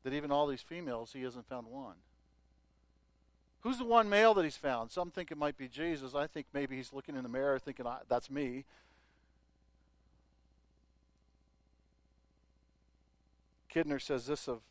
that 0.03 0.11
even 0.11 0.31
all 0.31 0.47
these 0.47 0.61
females, 0.61 1.13
he 1.13 1.21
hasn't 1.21 1.47
found 1.47 1.67
one. 1.67 1.95
Who's 3.61 3.77
the 3.77 3.85
one 3.85 4.09
male 4.09 4.33
that 4.33 4.43
he's 4.43 4.57
found? 4.57 4.91
Some 4.91 5.11
think 5.11 5.31
it 5.31 5.37
might 5.37 5.55
be 5.55 5.67
Jesus. 5.67 6.15
I 6.15 6.25
think 6.25 6.47
maybe 6.51 6.75
he's 6.75 6.91
looking 6.91 7.15
in 7.15 7.21
the 7.21 7.29
mirror 7.29 7.59
thinking, 7.59 7.85
that's 8.09 8.31
me. 8.31 8.65
Kidner 13.73 14.01
says 14.01 14.25
this 14.25 14.47
of 14.47 14.61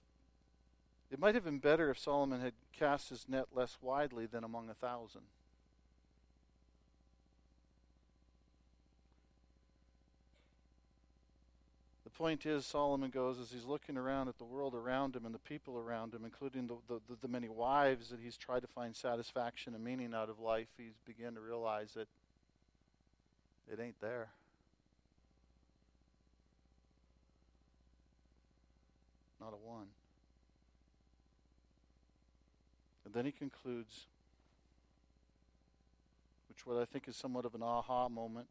it 1.10 1.20
might 1.20 1.34
have 1.34 1.44
been 1.44 1.58
better 1.58 1.88
if 1.90 1.98
Solomon 1.98 2.40
had 2.40 2.54
cast 2.76 3.10
his 3.10 3.26
net 3.28 3.46
less 3.54 3.78
widely 3.80 4.26
than 4.26 4.42
among 4.42 4.68
a 4.68 4.74
thousand. 4.74 5.22
Point 12.12 12.46
is, 12.46 12.64
Solomon 12.64 13.10
goes 13.10 13.38
as 13.38 13.50
he's 13.50 13.64
looking 13.64 13.96
around 13.96 14.28
at 14.28 14.38
the 14.38 14.44
world 14.44 14.74
around 14.74 15.16
him 15.16 15.24
and 15.24 15.34
the 15.34 15.38
people 15.38 15.78
around 15.78 16.14
him, 16.14 16.24
including 16.24 16.66
the, 16.66 16.76
the, 16.88 17.00
the, 17.20 17.28
many 17.28 17.48
wives 17.48 18.10
that 18.10 18.20
he's 18.20 18.36
tried 18.36 18.60
to 18.60 18.66
find 18.66 18.94
satisfaction 18.94 19.74
and 19.74 19.82
meaning 19.82 20.14
out 20.14 20.28
of 20.28 20.38
life, 20.38 20.68
he's 20.76 20.98
begun 21.04 21.34
to 21.34 21.40
realize 21.40 21.94
that 21.94 22.08
it 23.72 23.80
ain't 23.80 24.00
there. 24.00 24.28
Not 29.40 29.52
a 29.52 29.68
one. 29.68 29.86
And 33.04 33.12
then 33.12 33.24
he 33.24 33.32
concludes, 33.32 34.06
which 36.48 36.66
what 36.66 36.80
I 36.80 36.84
think 36.84 37.08
is 37.08 37.16
somewhat 37.16 37.44
of 37.44 37.54
an 37.54 37.62
aha 37.62 38.08
moment. 38.08 38.46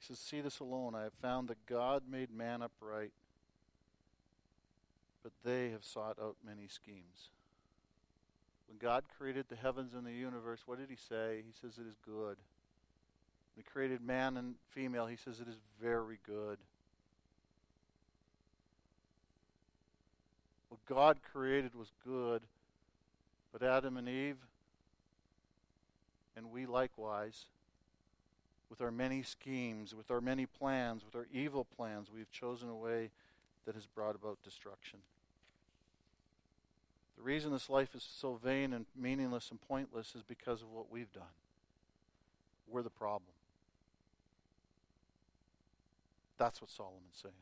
He 0.00 0.06
says, 0.06 0.18
See 0.18 0.40
this 0.40 0.60
alone. 0.60 0.94
I 0.94 1.02
have 1.02 1.12
found 1.20 1.48
that 1.48 1.66
God 1.66 2.04
made 2.10 2.32
man 2.32 2.62
upright, 2.62 3.12
but 5.22 5.32
they 5.44 5.68
have 5.70 5.84
sought 5.84 6.18
out 6.18 6.36
many 6.44 6.68
schemes. 6.68 7.28
When 8.66 8.78
God 8.78 9.04
created 9.18 9.46
the 9.48 9.56
heavens 9.56 9.92
and 9.92 10.06
the 10.06 10.12
universe, 10.12 10.60
what 10.64 10.78
did 10.78 10.88
he 10.88 10.96
say? 10.96 11.42
He 11.44 11.52
says 11.52 11.76
it 11.76 11.86
is 11.86 11.96
good. 12.02 12.38
When 13.52 13.56
he 13.56 13.62
created 13.62 14.00
man 14.00 14.38
and 14.38 14.54
female, 14.70 15.06
he 15.06 15.16
says 15.16 15.38
it 15.38 15.48
is 15.48 15.58
very 15.82 16.18
good. 16.24 16.58
What 20.70 20.80
God 20.86 21.18
created 21.30 21.74
was 21.74 21.92
good, 22.02 22.42
but 23.52 23.62
Adam 23.62 23.98
and 23.98 24.08
Eve, 24.08 24.38
and 26.36 26.50
we 26.50 26.64
likewise, 26.64 27.46
with 28.70 28.80
our 28.80 28.92
many 28.92 29.22
schemes, 29.22 29.94
with 29.94 30.10
our 30.10 30.20
many 30.20 30.46
plans, 30.46 31.04
with 31.04 31.16
our 31.16 31.26
evil 31.32 31.64
plans, 31.64 32.08
we've 32.14 32.30
chosen 32.30 32.68
a 32.68 32.74
way 32.74 33.10
that 33.66 33.74
has 33.74 33.84
brought 33.84 34.14
about 34.14 34.38
destruction. 34.42 35.00
The 37.16 37.22
reason 37.22 37.50
this 37.52 37.68
life 37.68 37.94
is 37.94 38.08
so 38.08 38.38
vain 38.42 38.72
and 38.72 38.86
meaningless 38.96 39.50
and 39.50 39.60
pointless 39.60 40.14
is 40.14 40.22
because 40.22 40.62
of 40.62 40.70
what 40.70 40.90
we've 40.90 41.12
done. 41.12 41.34
We're 42.66 42.82
the 42.82 42.88
problem. 42.88 43.32
That's 46.38 46.62
what 46.62 46.70
Solomon's 46.70 47.20
saying. 47.20 47.34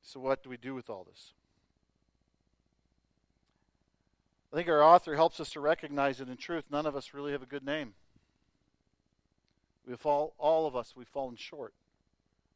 So, 0.00 0.20
what 0.20 0.42
do 0.42 0.48
we 0.48 0.56
do 0.56 0.74
with 0.74 0.88
all 0.88 1.04
this? 1.04 1.34
I 4.52 4.56
think 4.56 4.68
our 4.68 4.82
author 4.82 5.14
helps 5.14 5.38
us 5.38 5.50
to 5.50 5.60
recognize 5.60 6.18
that 6.18 6.28
in 6.28 6.36
truth, 6.36 6.64
none 6.70 6.86
of 6.86 6.96
us 6.96 7.14
really 7.14 7.32
have 7.32 7.42
a 7.42 7.46
good 7.46 7.64
name. 7.64 7.94
We 9.86 9.96
fall, 9.96 10.34
all 10.38 10.66
of 10.66 10.74
us, 10.74 10.94
we've 10.96 11.08
fallen 11.08 11.36
short. 11.36 11.74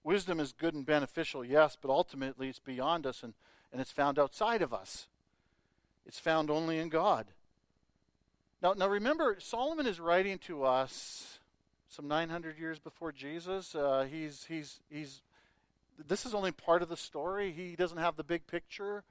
Wisdom 0.02 0.40
is 0.40 0.52
good 0.52 0.74
and 0.74 0.84
beneficial, 0.84 1.44
yes, 1.44 1.76
but 1.80 1.90
ultimately 1.90 2.48
it's 2.48 2.58
beyond 2.58 3.06
us 3.06 3.22
and, 3.22 3.34
and 3.72 3.80
it's 3.80 3.92
found 3.92 4.18
outside 4.18 4.60
of 4.60 4.74
us. 4.74 5.08
It's 6.04 6.18
found 6.18 6.50
only 6.50 6.78
in 6.78 6.88
God. 6.90 7.26
Now, 8.62 8.74
now 8.74 8.88
remember, 8.88 9.36
Solomon 9.38 9.86
is 9.86 10.00
writing 10.00 10.38
to 10.40 10.64
us 10.64 11.38
some 11.88 12.08
900 12.08 12.58
years 12.58 12.78
before 12.78 13.12
Jesus. 13.12 13.74
Uh, 13.74 14.06
he's, 14.10 14.44
he's, 14.46 14.80
he's 14.90 15.22
this 16.06 16.26
is 16.26 16.34
only 16.34 16.50
part 16.50 16.82
of 16.82 16.88
the 16.88 16.96
story. 16.96 17.52
He 17.52 17.76
doesn't 17.76 17.98
have 17.98 18.16
the 18.16 18.24
big 18.24 18.46
picture. 18.46 19.04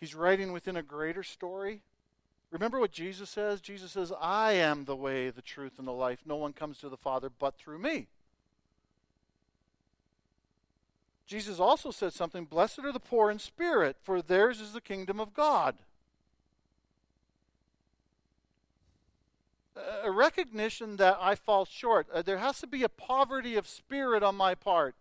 He's 0.00 0.14
writing 0.14 0.52
within 0.52 0.76
a 0.76 0.82
greater 0.82 1.22
story. 1.22 1.82
Remember 2.50 2.80
what 2.80 2.90
Jesus 2.90 3.30
says? 3.30 3.60
Jesus 3.60 3.92
says, 3.92 4.12
I 4.20 4.52
am 4.52 4.86
the 4.86 4.96
way, 4.96 5.30
the 5.30 5.42
truth, 5.42 5.78
and 5.78 5.86
the 5.86 5.92
life. 5.92 6.20
No 6.24 6.36
one 6.36 6.52
comes 6.52 6.78
to 6.78 6.88
the 6.88 6.96
Father 6.96 7.30
but 7.30 7.56
through 7.56 7.78
me. 7.78 8.08
Jesus 11.26 11.60
also 11.60 11.92
said 11.92 12.12
something 12.12 12.44
Blessed 12.44 12.80
are 12.80 12.92
the 12.92 12.98
poor 12.98 13.30
in 13.30 13.38
spirit, 13.38 13.96
for 14.02 14.20
theirs 14.20 14.60
is 14.60 14.72
the 14.72 14.80
kingdom 14.80 15.20
of 15.20 15.32
God. 15.34 15.76
a 20.02 20.10
recognition 20.10 20.96
that 20.96 21.18
I 21.20 21.34
fall 21.34 21.64
short. 21.64 22.06
Uh, 22.12 22.22
there 22.22 22.38
has 22.38 22.60
to 22.60 22.66
be 22.66 22.82
a 22.82 22.88
poverty 22.88 23.56
of 23.56 23.68
spirit 23.68 24.22
on 24.22 24.34
my 24.36 24.54
part. 24.54 24.94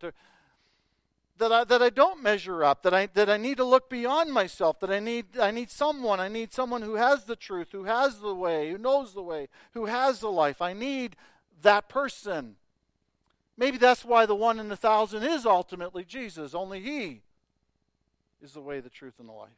That 1.40 1.52
I, 1.52 1.64
that 1.64 1.82
I 1.82 1.90
don't 1.90 2.22
measure 2.22 2.64
up, 2.64 2.84
that 2.84 2.94
I, 2.94 3.08
that 3.08 3.30
I 3.30 3.38
need 3.38 3.58
to 3.58 3.64
look 3.64 3.90
beyond 3.90 4.32
myself, 4.34 4.80
that 4.82 4.92
I 4.92 5.00
need, 5.00 5.38
I 5.40 5.52
need 5.52 5.72
someone, 5.72 6.20
I 6.20 6.28
need 6.28 6.54
someone 6.54 6.82
who 6.82 6.96
has 6.96 7.24
the 7.24 7.36
truth, 7.38 7.70
who 7.72 7.86
has 7.86 8.20
the 8.20 8.36
way, 8.36 8.70
who 8.70 8.78
knows 8.78 9.14
the 9.14 9.24
way, 9.24 9.48
who 9.72 9.86
has 9.86 10.20
the 10.20 10.30
life. 10.30 10.62
I 10.62 10.74
need 10.74 11.16
that 11.62 11.90
person. 11.90 12.56
Maybe 13.58 13.78
that's 13.78 14.06
why 14.06 14.26
the 14.26 14.36
one 14.36 14.60
in 14.60 14.72
a 14.72 14.76
thousand 14.76 15.24
is 15.24 15.46
ultimately 15.46 16.04
Jesus. 16.04 16.54
Only 16.54 16.82
He 16.82 17.22
is 18.42 18.54
the 18.54 18.62
way, 18.62 18.80
the 18.80 18.90
truth, 18.90 19.16
and 19.18 19.28
the 19.28 19.34
life. 19.34 19.50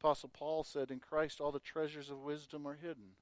Apostle 0.00 0.30
Paul 0.32 0.64
said, 0.64 0.90
In 0.90 0.98
Christ 0.98 1.40
all 1.40 1.52
the 1.52 1.58
treasures 1.58 2.08
of 2.08 2.22
wisdom 2.22 2.66
are 2.66 2.78
hidden. 2.80 3.14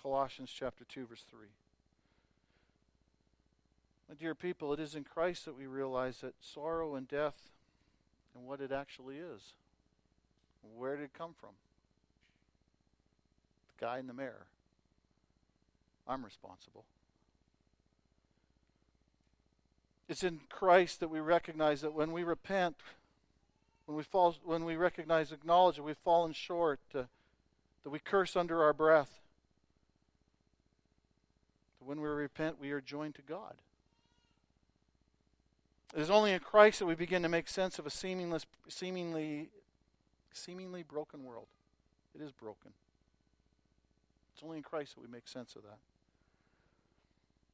Colossians 0.00 0.52
chapter 0.54 0.84
2, 0.84 1.06
verse 1.06 1.24
3. 1.28 1.48
My 4.08 4.14
dear 4.14 4.34
people, 4.34 4.72
it 4.72 4.80
is 4.80 4.94
in 4.94 5.04
Christ 5.04 5.44
that 5.44 5.56
we 5.56 5.66
realize 5.66 6.18
that 6.18 6.34
sorrow 6.40 6.94
and 6.94 7.08
death 7.08 7.50
and 8.34 8.46
what 8.46 8.60
it 8.60 8.70
actually 8.70 9.16
is. 9.16 9.54
Where 10.76 10.96
did 10.96 11.04
it 11.04 11.14
come 11.16 11.34
from? 11.38 11.50
The 13.68 13.84
guy 13.84 13.98
in 13.98 14.06
the 14.06 14.14
mirror. 14.14 14.46
I'm 16.06 16.24
responsible. 16.24 16.84
It's 20.08 20.22
in 20.22 20.40
Christ 20.48 21.00
that 21.00 21.08
we 21.08 21.18
recognize 21.18 21.80
that 21.80 21.92
when 21.92 22.12
we 22.12 22.22
repent, 22.22 22.76
when 23.86 23.96
we 23.96 24.04
fall, 24.04 24.36
when 24.44 24.64
we 24.64 24.76
recognize, 24.76 25.32
acknowledge 25.32 25.76
that 25.76 25.82
we've 25.82 25.96
fallen 25.96 26.32
short, 26.32 26.78
uh, 26.94 27.04
that 27.82 27.90
we 27.90 27.98
curse 27.98 28.36
under 28.36 28.62
our 28.62 28.72
breath. 28.72 29.20
That 31.80 31.86
when 31.86 32.00
we 32.00 32.08
repent, 32.08 32.60
we 32.60 32.70
are 32.70 32.80
joined 32.80 33.16
to 33.16 33.22
God. 33.22 33.56
It 35.96 36.02
is 36.02 36.10
only 36.10 36.32
in 36.32 36.40
Christ 36.40 36.80
that 36.80 36.86
we 36.86 36.94
begin 36.94 37.22
to 37.22 37.28
make 37.28 37.48
sense 37.48 37.78
of 37.78 37.86
a 37.86 37.90
seemingly, 37.90 38.38
seemingly, 38.68 39.48
seemingly 40.30 40.82
broken 40.82 41.24
world. 41.24 41.46
It 42.14 42.20
is 42.20 42.32
broken. 42.32 42.72
It's 44.34 44.42
only 44.42 44.58
in 44.58 44.62
Christ 44.62 44.94
that 44.94 45.00
we 45.00 45.06
make 45.10 45.26
sense 45.26 45.56
of 45.56 45.62
that. 45.62 45.78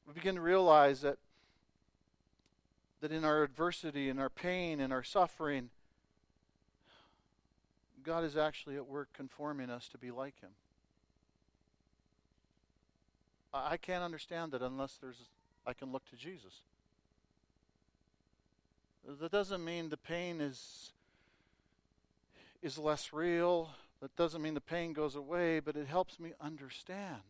We 0.05 0.13
begin 0.13 0.35
to 0.35 0.41
realize 0.41 0.99
that 1.01 1.19
that 2.99 3.13
in 3.13 3.23
our 3.23 3.43
adversity, 3.43 4.09
in 4.09 4.19
our 4.19 4.29
pain, 4.29 4.81
in 4.81 4.91
our 4.91 5.03
suffering, 5.03 5.69
God 8.01 8.25
is 8.25 8.35
actually 8.35 8.75
at 8.75 8.87
work 8.87 9.09
conforming 9.13 9.69
us 9.69 9.87
to 9.89 9.97
be 9.97 10.11
like 10.11 10.41
Him. 10.41 10.51
I 13.53 13.77
can't 13.77 14.03
understand 14.03 14.51
that 14.51 14.61
unless 14.61 14.97
there's 15.01 15.29
I 15.65 15.71
can 15.71 15.93
look 15.93 16.03
to 16.09 16.17
Jesus. 16.17 16.63
That 19.05 19.31
doesn't 19.31 19.63
mean 19.63 19.89
the 19.89 19.97
pain 19.97 20.39
is 20.39 20.91
is 22.61 22.77
less 22.77 23.11
real. 23.11 23.69
That 24.01 24.15
doesn't 24.15 24.41
mean 24.41 24.53
the 24.53 24.61
pain 24.61 24.93
goes 24.93 25.15
away, 25.15 25.59
but 25.59 25.75
it 25.75 25.87
helps 25.87 26.19
me 26.19 26.31
understand. 26.41 27.21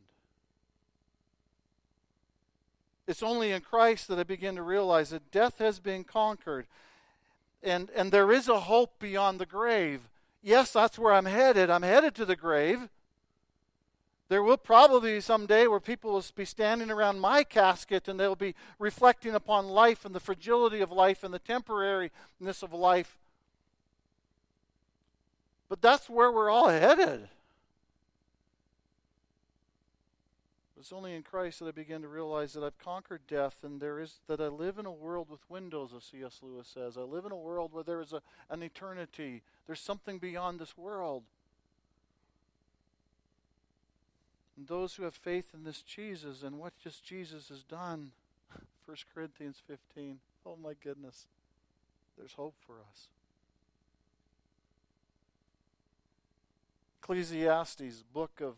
It's 3.07 3.23
only 3.23 3.51
in 3.51 3.62
Christ 3.62 4.07
that 4.07 4.19
I 4.19 4.23
begin 4.23 4.55
to 4.55 4.62
realize 4.62 5.09
that 5.09 5.31
death 5.31 5.57
has 5.59 5.79
been 5.79 6.03
conquered. 6.03 6.67
And, 7.62 7.89
and 7.95 8.12
there 8.12 8.31
is 8.31 8.47
a 8.47 8.62
hope 8.62 8.99
beyond 8.99 9.39
the 9.39 9.45
grave. 9.45 10.09
Yes, 10.41 10.71
that's 10.71 10.99
where 10.99 11.13
I'm 11.13 11.25
headed. 11.25 11.69
I'm 11.69 11.83
headed 11.83 12.15
to 12.15 12.25
the 12.25 12.36
grave. 12.36 12.89
There 14.29 14.43
will 14.43 14.57
probably 14.57 15.15
be 15.15 15.21
some 15.21 15.45
day 15.45 15.67
where 15.67 15.79
people 15.79 16.13
will 16.13 16.25
be 16.36 16.45
standing 16.45 16.89
around 16.89 17.19
my 17.19 17.43
casket 17.43 18.07
and 18.07 18.19
they'll 18.19 18.36
be 18.36 18.55
reflecting 18.79 19.36
upon 19.36 19.67
life 19.67 20.05
and 20.05 20.15
the 20.15 20.19
fragility 20.19 20.81
of 20.81 20.91
life 20.91 21.23
and 21.23 21.33
the 21.33 21.39
temporariness 21.39 22.63
of 22.63 22.73
life. 22.73 23.17
But 25.69 25.81
that's 25.81 26.09
where 26.09 26.31
we're 26.31 26.49
all 26.49 26.69
headed. 26.69 27.29
It's 30.83 30.91
only 30.91 31.15
in 31.15 31.23
Christ 31.23 31.59
that 31.59 31.67
I 31.69 31.71
begin 31.71 32.01
to 32.01 32.09
realize 32.09 32.51
that 32.53 32.63
I've 32.63 32.77
conquered 32.77 33.21
death 33.25 33.55
and 33.63 33.79
there 33.79 33.99
is 33.99 34.19
that 34.27 34.41
I 34.41 34.47
live 34.47 34.77
in 34.77 34.86
a 34.86 34.91
world 34.91 35.29
with 35.29 35.49
windows, 35.49 35.91
as 35.95 36.03
C.S. 36.03 36.39
Lewis 36.41 36.67
says. 36.67 36.97
I 36.97 37.01
live 37.01 37.23
in 37.23 37.31
a 37.31 37.38
world 37.38 37.71
where 37.71 37.86
there 37.86 38.01
is 38.01 38.12
a, 38.12 38.21
an 38.49 38.62
eternity. 38.62 39.43
There's 39.65 39.79
something 39.79 40.19
beyond 40.19 40.59
this 40.59 40.77
world. 40.77 41.23
And 44.55 44.67
those 44.67 44.95
who 44.95 45.03
have 45.03 45.15
faith 45.15 45.49
in 45.53 45.63
this 45.63 45.81
Jesus 45.81 46.43
and 46.43 46.59
what 46.59 46.73
just 46.81 47.03
Jesus 47.03 47.49
has 47.49 47.63
done, 47.63 48.11
1 48.85 48.97
Corinthians 49.13 49.61
15, 49.65 50.19
oh 50.45 50.57
my 50.61 50.73
goodness, 50.83 51.27
there's 52.17 52.33
hope 52.33 52.55
for 52.65 52.75
us. 52.75 53.07
Ecclesiastes, 57.01 58.03
book 58.13 58.39
of. 58.41 58.55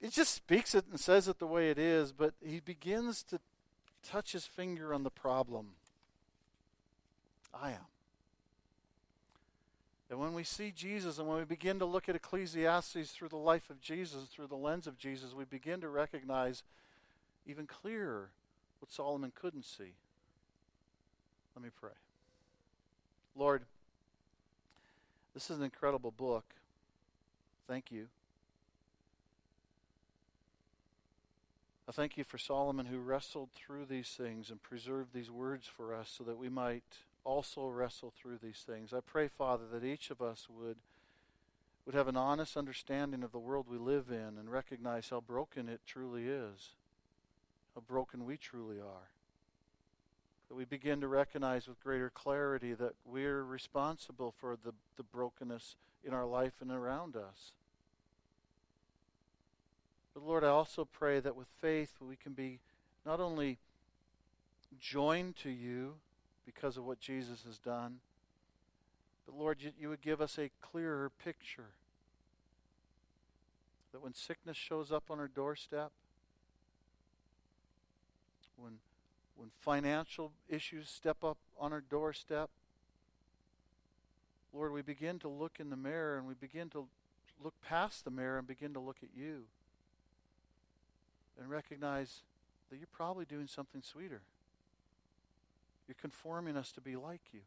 It 0.00 0.12
just 0.12 0.34
speaks 0.34 0.74
it 0.74 0.84
and 0.90 1.00
says 1.00 1.26
it 1.26 1.38
the 1.38 1.46
way 1.46 1.70
it 1.70 1.78
is, 1.78 2.12
but 2.12 2.34
he 2.44 2.60
begins 2.60 3.22
to 3.24 3.40
touch 4.06 4.32
his 4.32 4.44
finger 4.44 4.94
on 4.94 5.02
the 5.02 5.10
problem. 5.10 5.70
I 7.52 7.70
am. 7.70 7.86
And 10.08 10.20
when 10.20 10.34
we 10.34 10.44
see 10.44 10.70
Jesus 10.70 11.18
and 11.18 11.26
when 11.26 11.38
we 11.38 11.44
begin 11.44 11.78
to 11.80 11.84
look 11.84 12.08
at 12.08 12.14
Ecclesiastes 12.14 13.10
through 13.10 13.28
the 13.28 13.36
life 13.36 13.70
of 13.70 13.80
Jesus, 13.80 14.24
through 14.24 14.46
the 14.46 14.54
lens 14.54 14.86
of 14.86 14.98
Jesus, 14.98 15.34
we 15.34 15.44
begin 15.44 15.80
to 15.80 15.88
recognize 15.88 16.62
even 17.44 17.66
clearer 17.66 18.30
what 18.78 18.92
Solomon 18.92 19.32
couldn't 19.34 19.64
see. 19.64 19.94
Let 21.56 21.64
me 21.64 21.70
pray. 21.80 21.90
Lord, 23.34 23.62
this 25.34 25.50
is 25.50 25.58
an 25.58 25.64
incredible 25.64 26.12
book. 26.12 26.44
Thank 27.66 27.90
you. 27.90 28.06
I 31.88 31.92
thank 31.92 32.16
you 32.16 32.24
for 32.24 32.38
Solomon 32.38 32.86
who 32.86 32.98
wrestled 32.98 33.50
through 33.52 33.86
these 33.86 34.08
things 34.08 34.50
and 34.50 34.62
preserved 34.62 35.12
these 35.12 35.30
words 35.30 35.66
for 35.66 35.94
us 35.94 36.12
so 36.16 36.24
that 36.24 36.36
we 36.36 36.48
might 36.48 36.98
also 37.26 37.66
wrestle 37.68 38.12
through 38.16 38.38
these 38.42 38.64
things. 38.66 38.92
I 38.92 39.00
pray, 39.00 39.28
Father, 39.28 39.64
that 39.72 39.84
each 39.84 40.10
of 40.10 40.22
us 40.22 40.46
would 40.48 40.76
would 41.84 41.94
have 41.94 42.08
an 42.08 42.16
honest 42.16 42.56
understanding 42.56 43.22
of 43.22 43.30
the 43.30 43.38
world 43.38 43.66
we 43.68 43.78
live 43.78 44.06
in 44.10 44.38
and 44.38 44.50
recognize 44.50 45.10
how 45.10 45.20
broken 45.20 45.68
it 45.68 45.80
truly 45.86 46.26
is, 46.26 46.74
how 47.76 47.80
broken 47.80 48.24
we 48.24 48.36
truly 48.36 48.80
are 48.80 49.10
that 50.48 50.54
we 50.54 50.64
begin 50.64 51.00
to 51.00 51.08
recognize 51.08 51.66
with 51.66 51.80
greater 51.80 52.10
clarity 52.10 52.72
that 52.74 52.94
we're 53.04 53.42
responsible 53.42 54.32
for 54.36 54.56
the, 54.56 54.72
the 54.96 55.02
brokenness 55.02 55.76
in 56.04 56.14
our 56.14 56.26
life 56.26 56.54
and 56.60 56.70
around 56.70 57.16
us. 57.16 57.52
But 60.14 60.22
Lord, 60.22 60.44
I 60.44 60.48
also 60.48 60.84
pray 60.84 61.20
that 61.20 61.36
with 61.36 61.48
faith 61.60 61.94
we 62.00 62.16
can 62.16 62.32
be 62.32 62.60
not 63.04 63.20
only 63.20 63.58
joined 64.78 65.36
to 65.36 65.50
you 65.50 65.94
because 66.46 66.76
of 66.76 66.84
what 66.84 67.00
Jesus 67.00 67.42
has 67.44 67.58
done, 67.58 67.98
but 69.26 69.36
Lord, 69.36 69.60
you, 69.60 69.72
you 69.78 69.88
would 69.88 70.00
give 70.00 70.20
us 70.20 70.38
a 70.38 70.50
clearer 70.62 71.10
picture. 71.22 71.70
That 73.92 74.02
when 74.02 74.14
sickness 74.14 74.56
shows 74.56 74.92
up 74.92 75.04
on 75.10 75.18
our 75.18 75.28
doorstep, 75.28 75.90
when 78.56 78.78
when 79.36 79.50
financial 79.60 80.32
issues 80.48 80.88
step 80.88 81.22
up 81.22 81.38
on 81.60 81.72
our 81.72 81.82
doorstep, 81.82 82.50
Lord, 84.52 84.72
we 84.72 84.82
begin 84.82 85.18
to 85.20 85.28
look 85.28 85.60
in 85.60 85.68
the 85.68 85.76
mirror 85.76 86.16
and 86.16 86.26
we 86.26 86.34
begin 86.34 86.70
to 86.70 86.86
look 87.42 87.54
past 87.60 88.04
the 88.04 88.10
mirror 88.10 88.38
and 88.38 88.46
begin 88.46 88.72
to 88.72 88.80
look 88.80 88.98
at 89.02 89.10
you 89.14 89.42
and 91.38 91.50
recognize 91.50 92.22
that 92.70 92.78
you're 92.78 92.88
probably 92.90 93.26
doing 93.26 93.46
something 93.46 93.82
sweeter. 93.82 94.22
You're 95.88 95.96
conforming 96.00 96.56
us 96.56 96.72
to 96.72 96.80
be 96.80 96.96
like 96.96 97.22
you. 97.32 97.40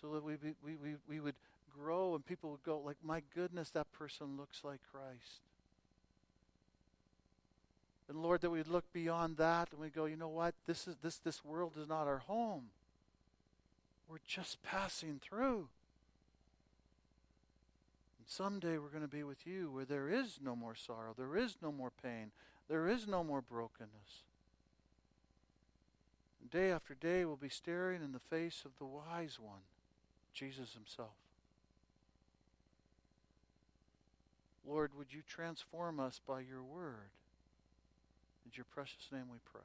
So 0.00 0.12
that 0.12 0.24
we, 0.24 0.34
we, 0.64 0.76
we, 0.82 0.96
we 1.08 1.20
would 1.20 1.34
grow 1.78 2.14
and 2.14 2.24
people 2.24 2.50
would 2.50 2.62
go, 2.62 2.78
like, 2.78 2.96
my 3.02 3.22
goodness, 3.34 3.70
that 3.70 3.92
person 3.92 4.36
looks 4.36 4.62
like 4.64 4.80
Christ. 4.92 5.40
And 8.08 8.22
Lord, 8.22 8.42
that 8.42 8.50
we'd 8.50 8.68
look 8.68 8.92
beyond 8.92 9.38
that 9.38 9.68
and 9.72 9.80
we 9.80 9.88
go, 9.88 10.04
you 10.04 10.16
know 10.16 10.28
what? 10.28 10.54
This 10.66 10.86
is 10.86 10.96
this 11.02 11.16
this 11.16 11.44
world 11.44 11.72
is 11.80 11.88
not 11.88 12.06
our 12.06 12.18
home. 12.18 12.64
We're 14.08 14.18
just 14.26 14.62
passing 14.62 15.20
through. 15.22 15.68
And 18.18 18.26
someday 18.26 18.76
we're 18.76 18.88
going 18.88 19.02
to 19.02 19.08
be 19.08 19.22
with 19.22 19.46
you 19.46 19.70
where 19.70 19.86
there 19.86 20.10
is 20.10 20.38
no 20.42 20.54
more 20.54 20.74
sorrow, 20.74 21.14
there 21.16 21.36
is 21.36 21.56
no 21.62 21.72
more 21.72 21.90
pain, 22.02 22.30
there 22.68 22.88
is 22.88 23.06
no 23.06 23.24
more 23.24 23.40
brokenness. 23.40 24.22
And 26.44 26.50
day 26.50 26.70
after 26.70 26.94
day 26.94 27.24
we'll 27.24 27.36
be 27.36 27.48
staring 27.48 28.02
in 28.02 28.12
the 28.12 28.18
face 28.18 28.64
of 28.66 28.72
the 28.78 28.84
wise 28.84 29.38
one, 29.40 29.62
Jesus 30.34 30.74
himself. 30.74 31.16
Lord, 34.66 34.90
would 34.94 35.12
you 35.12 35.22
transform 35.26 35.98
us 35.98 36.20
by 36.26 36.40
your 36.40 36.62
word? 36.62 37.08
In 38.44 38.52
your 38.54 38.66
precious 38.70 39.08
name 39.10 39.24
we 39.32 39.38
pray. 39.50 39.62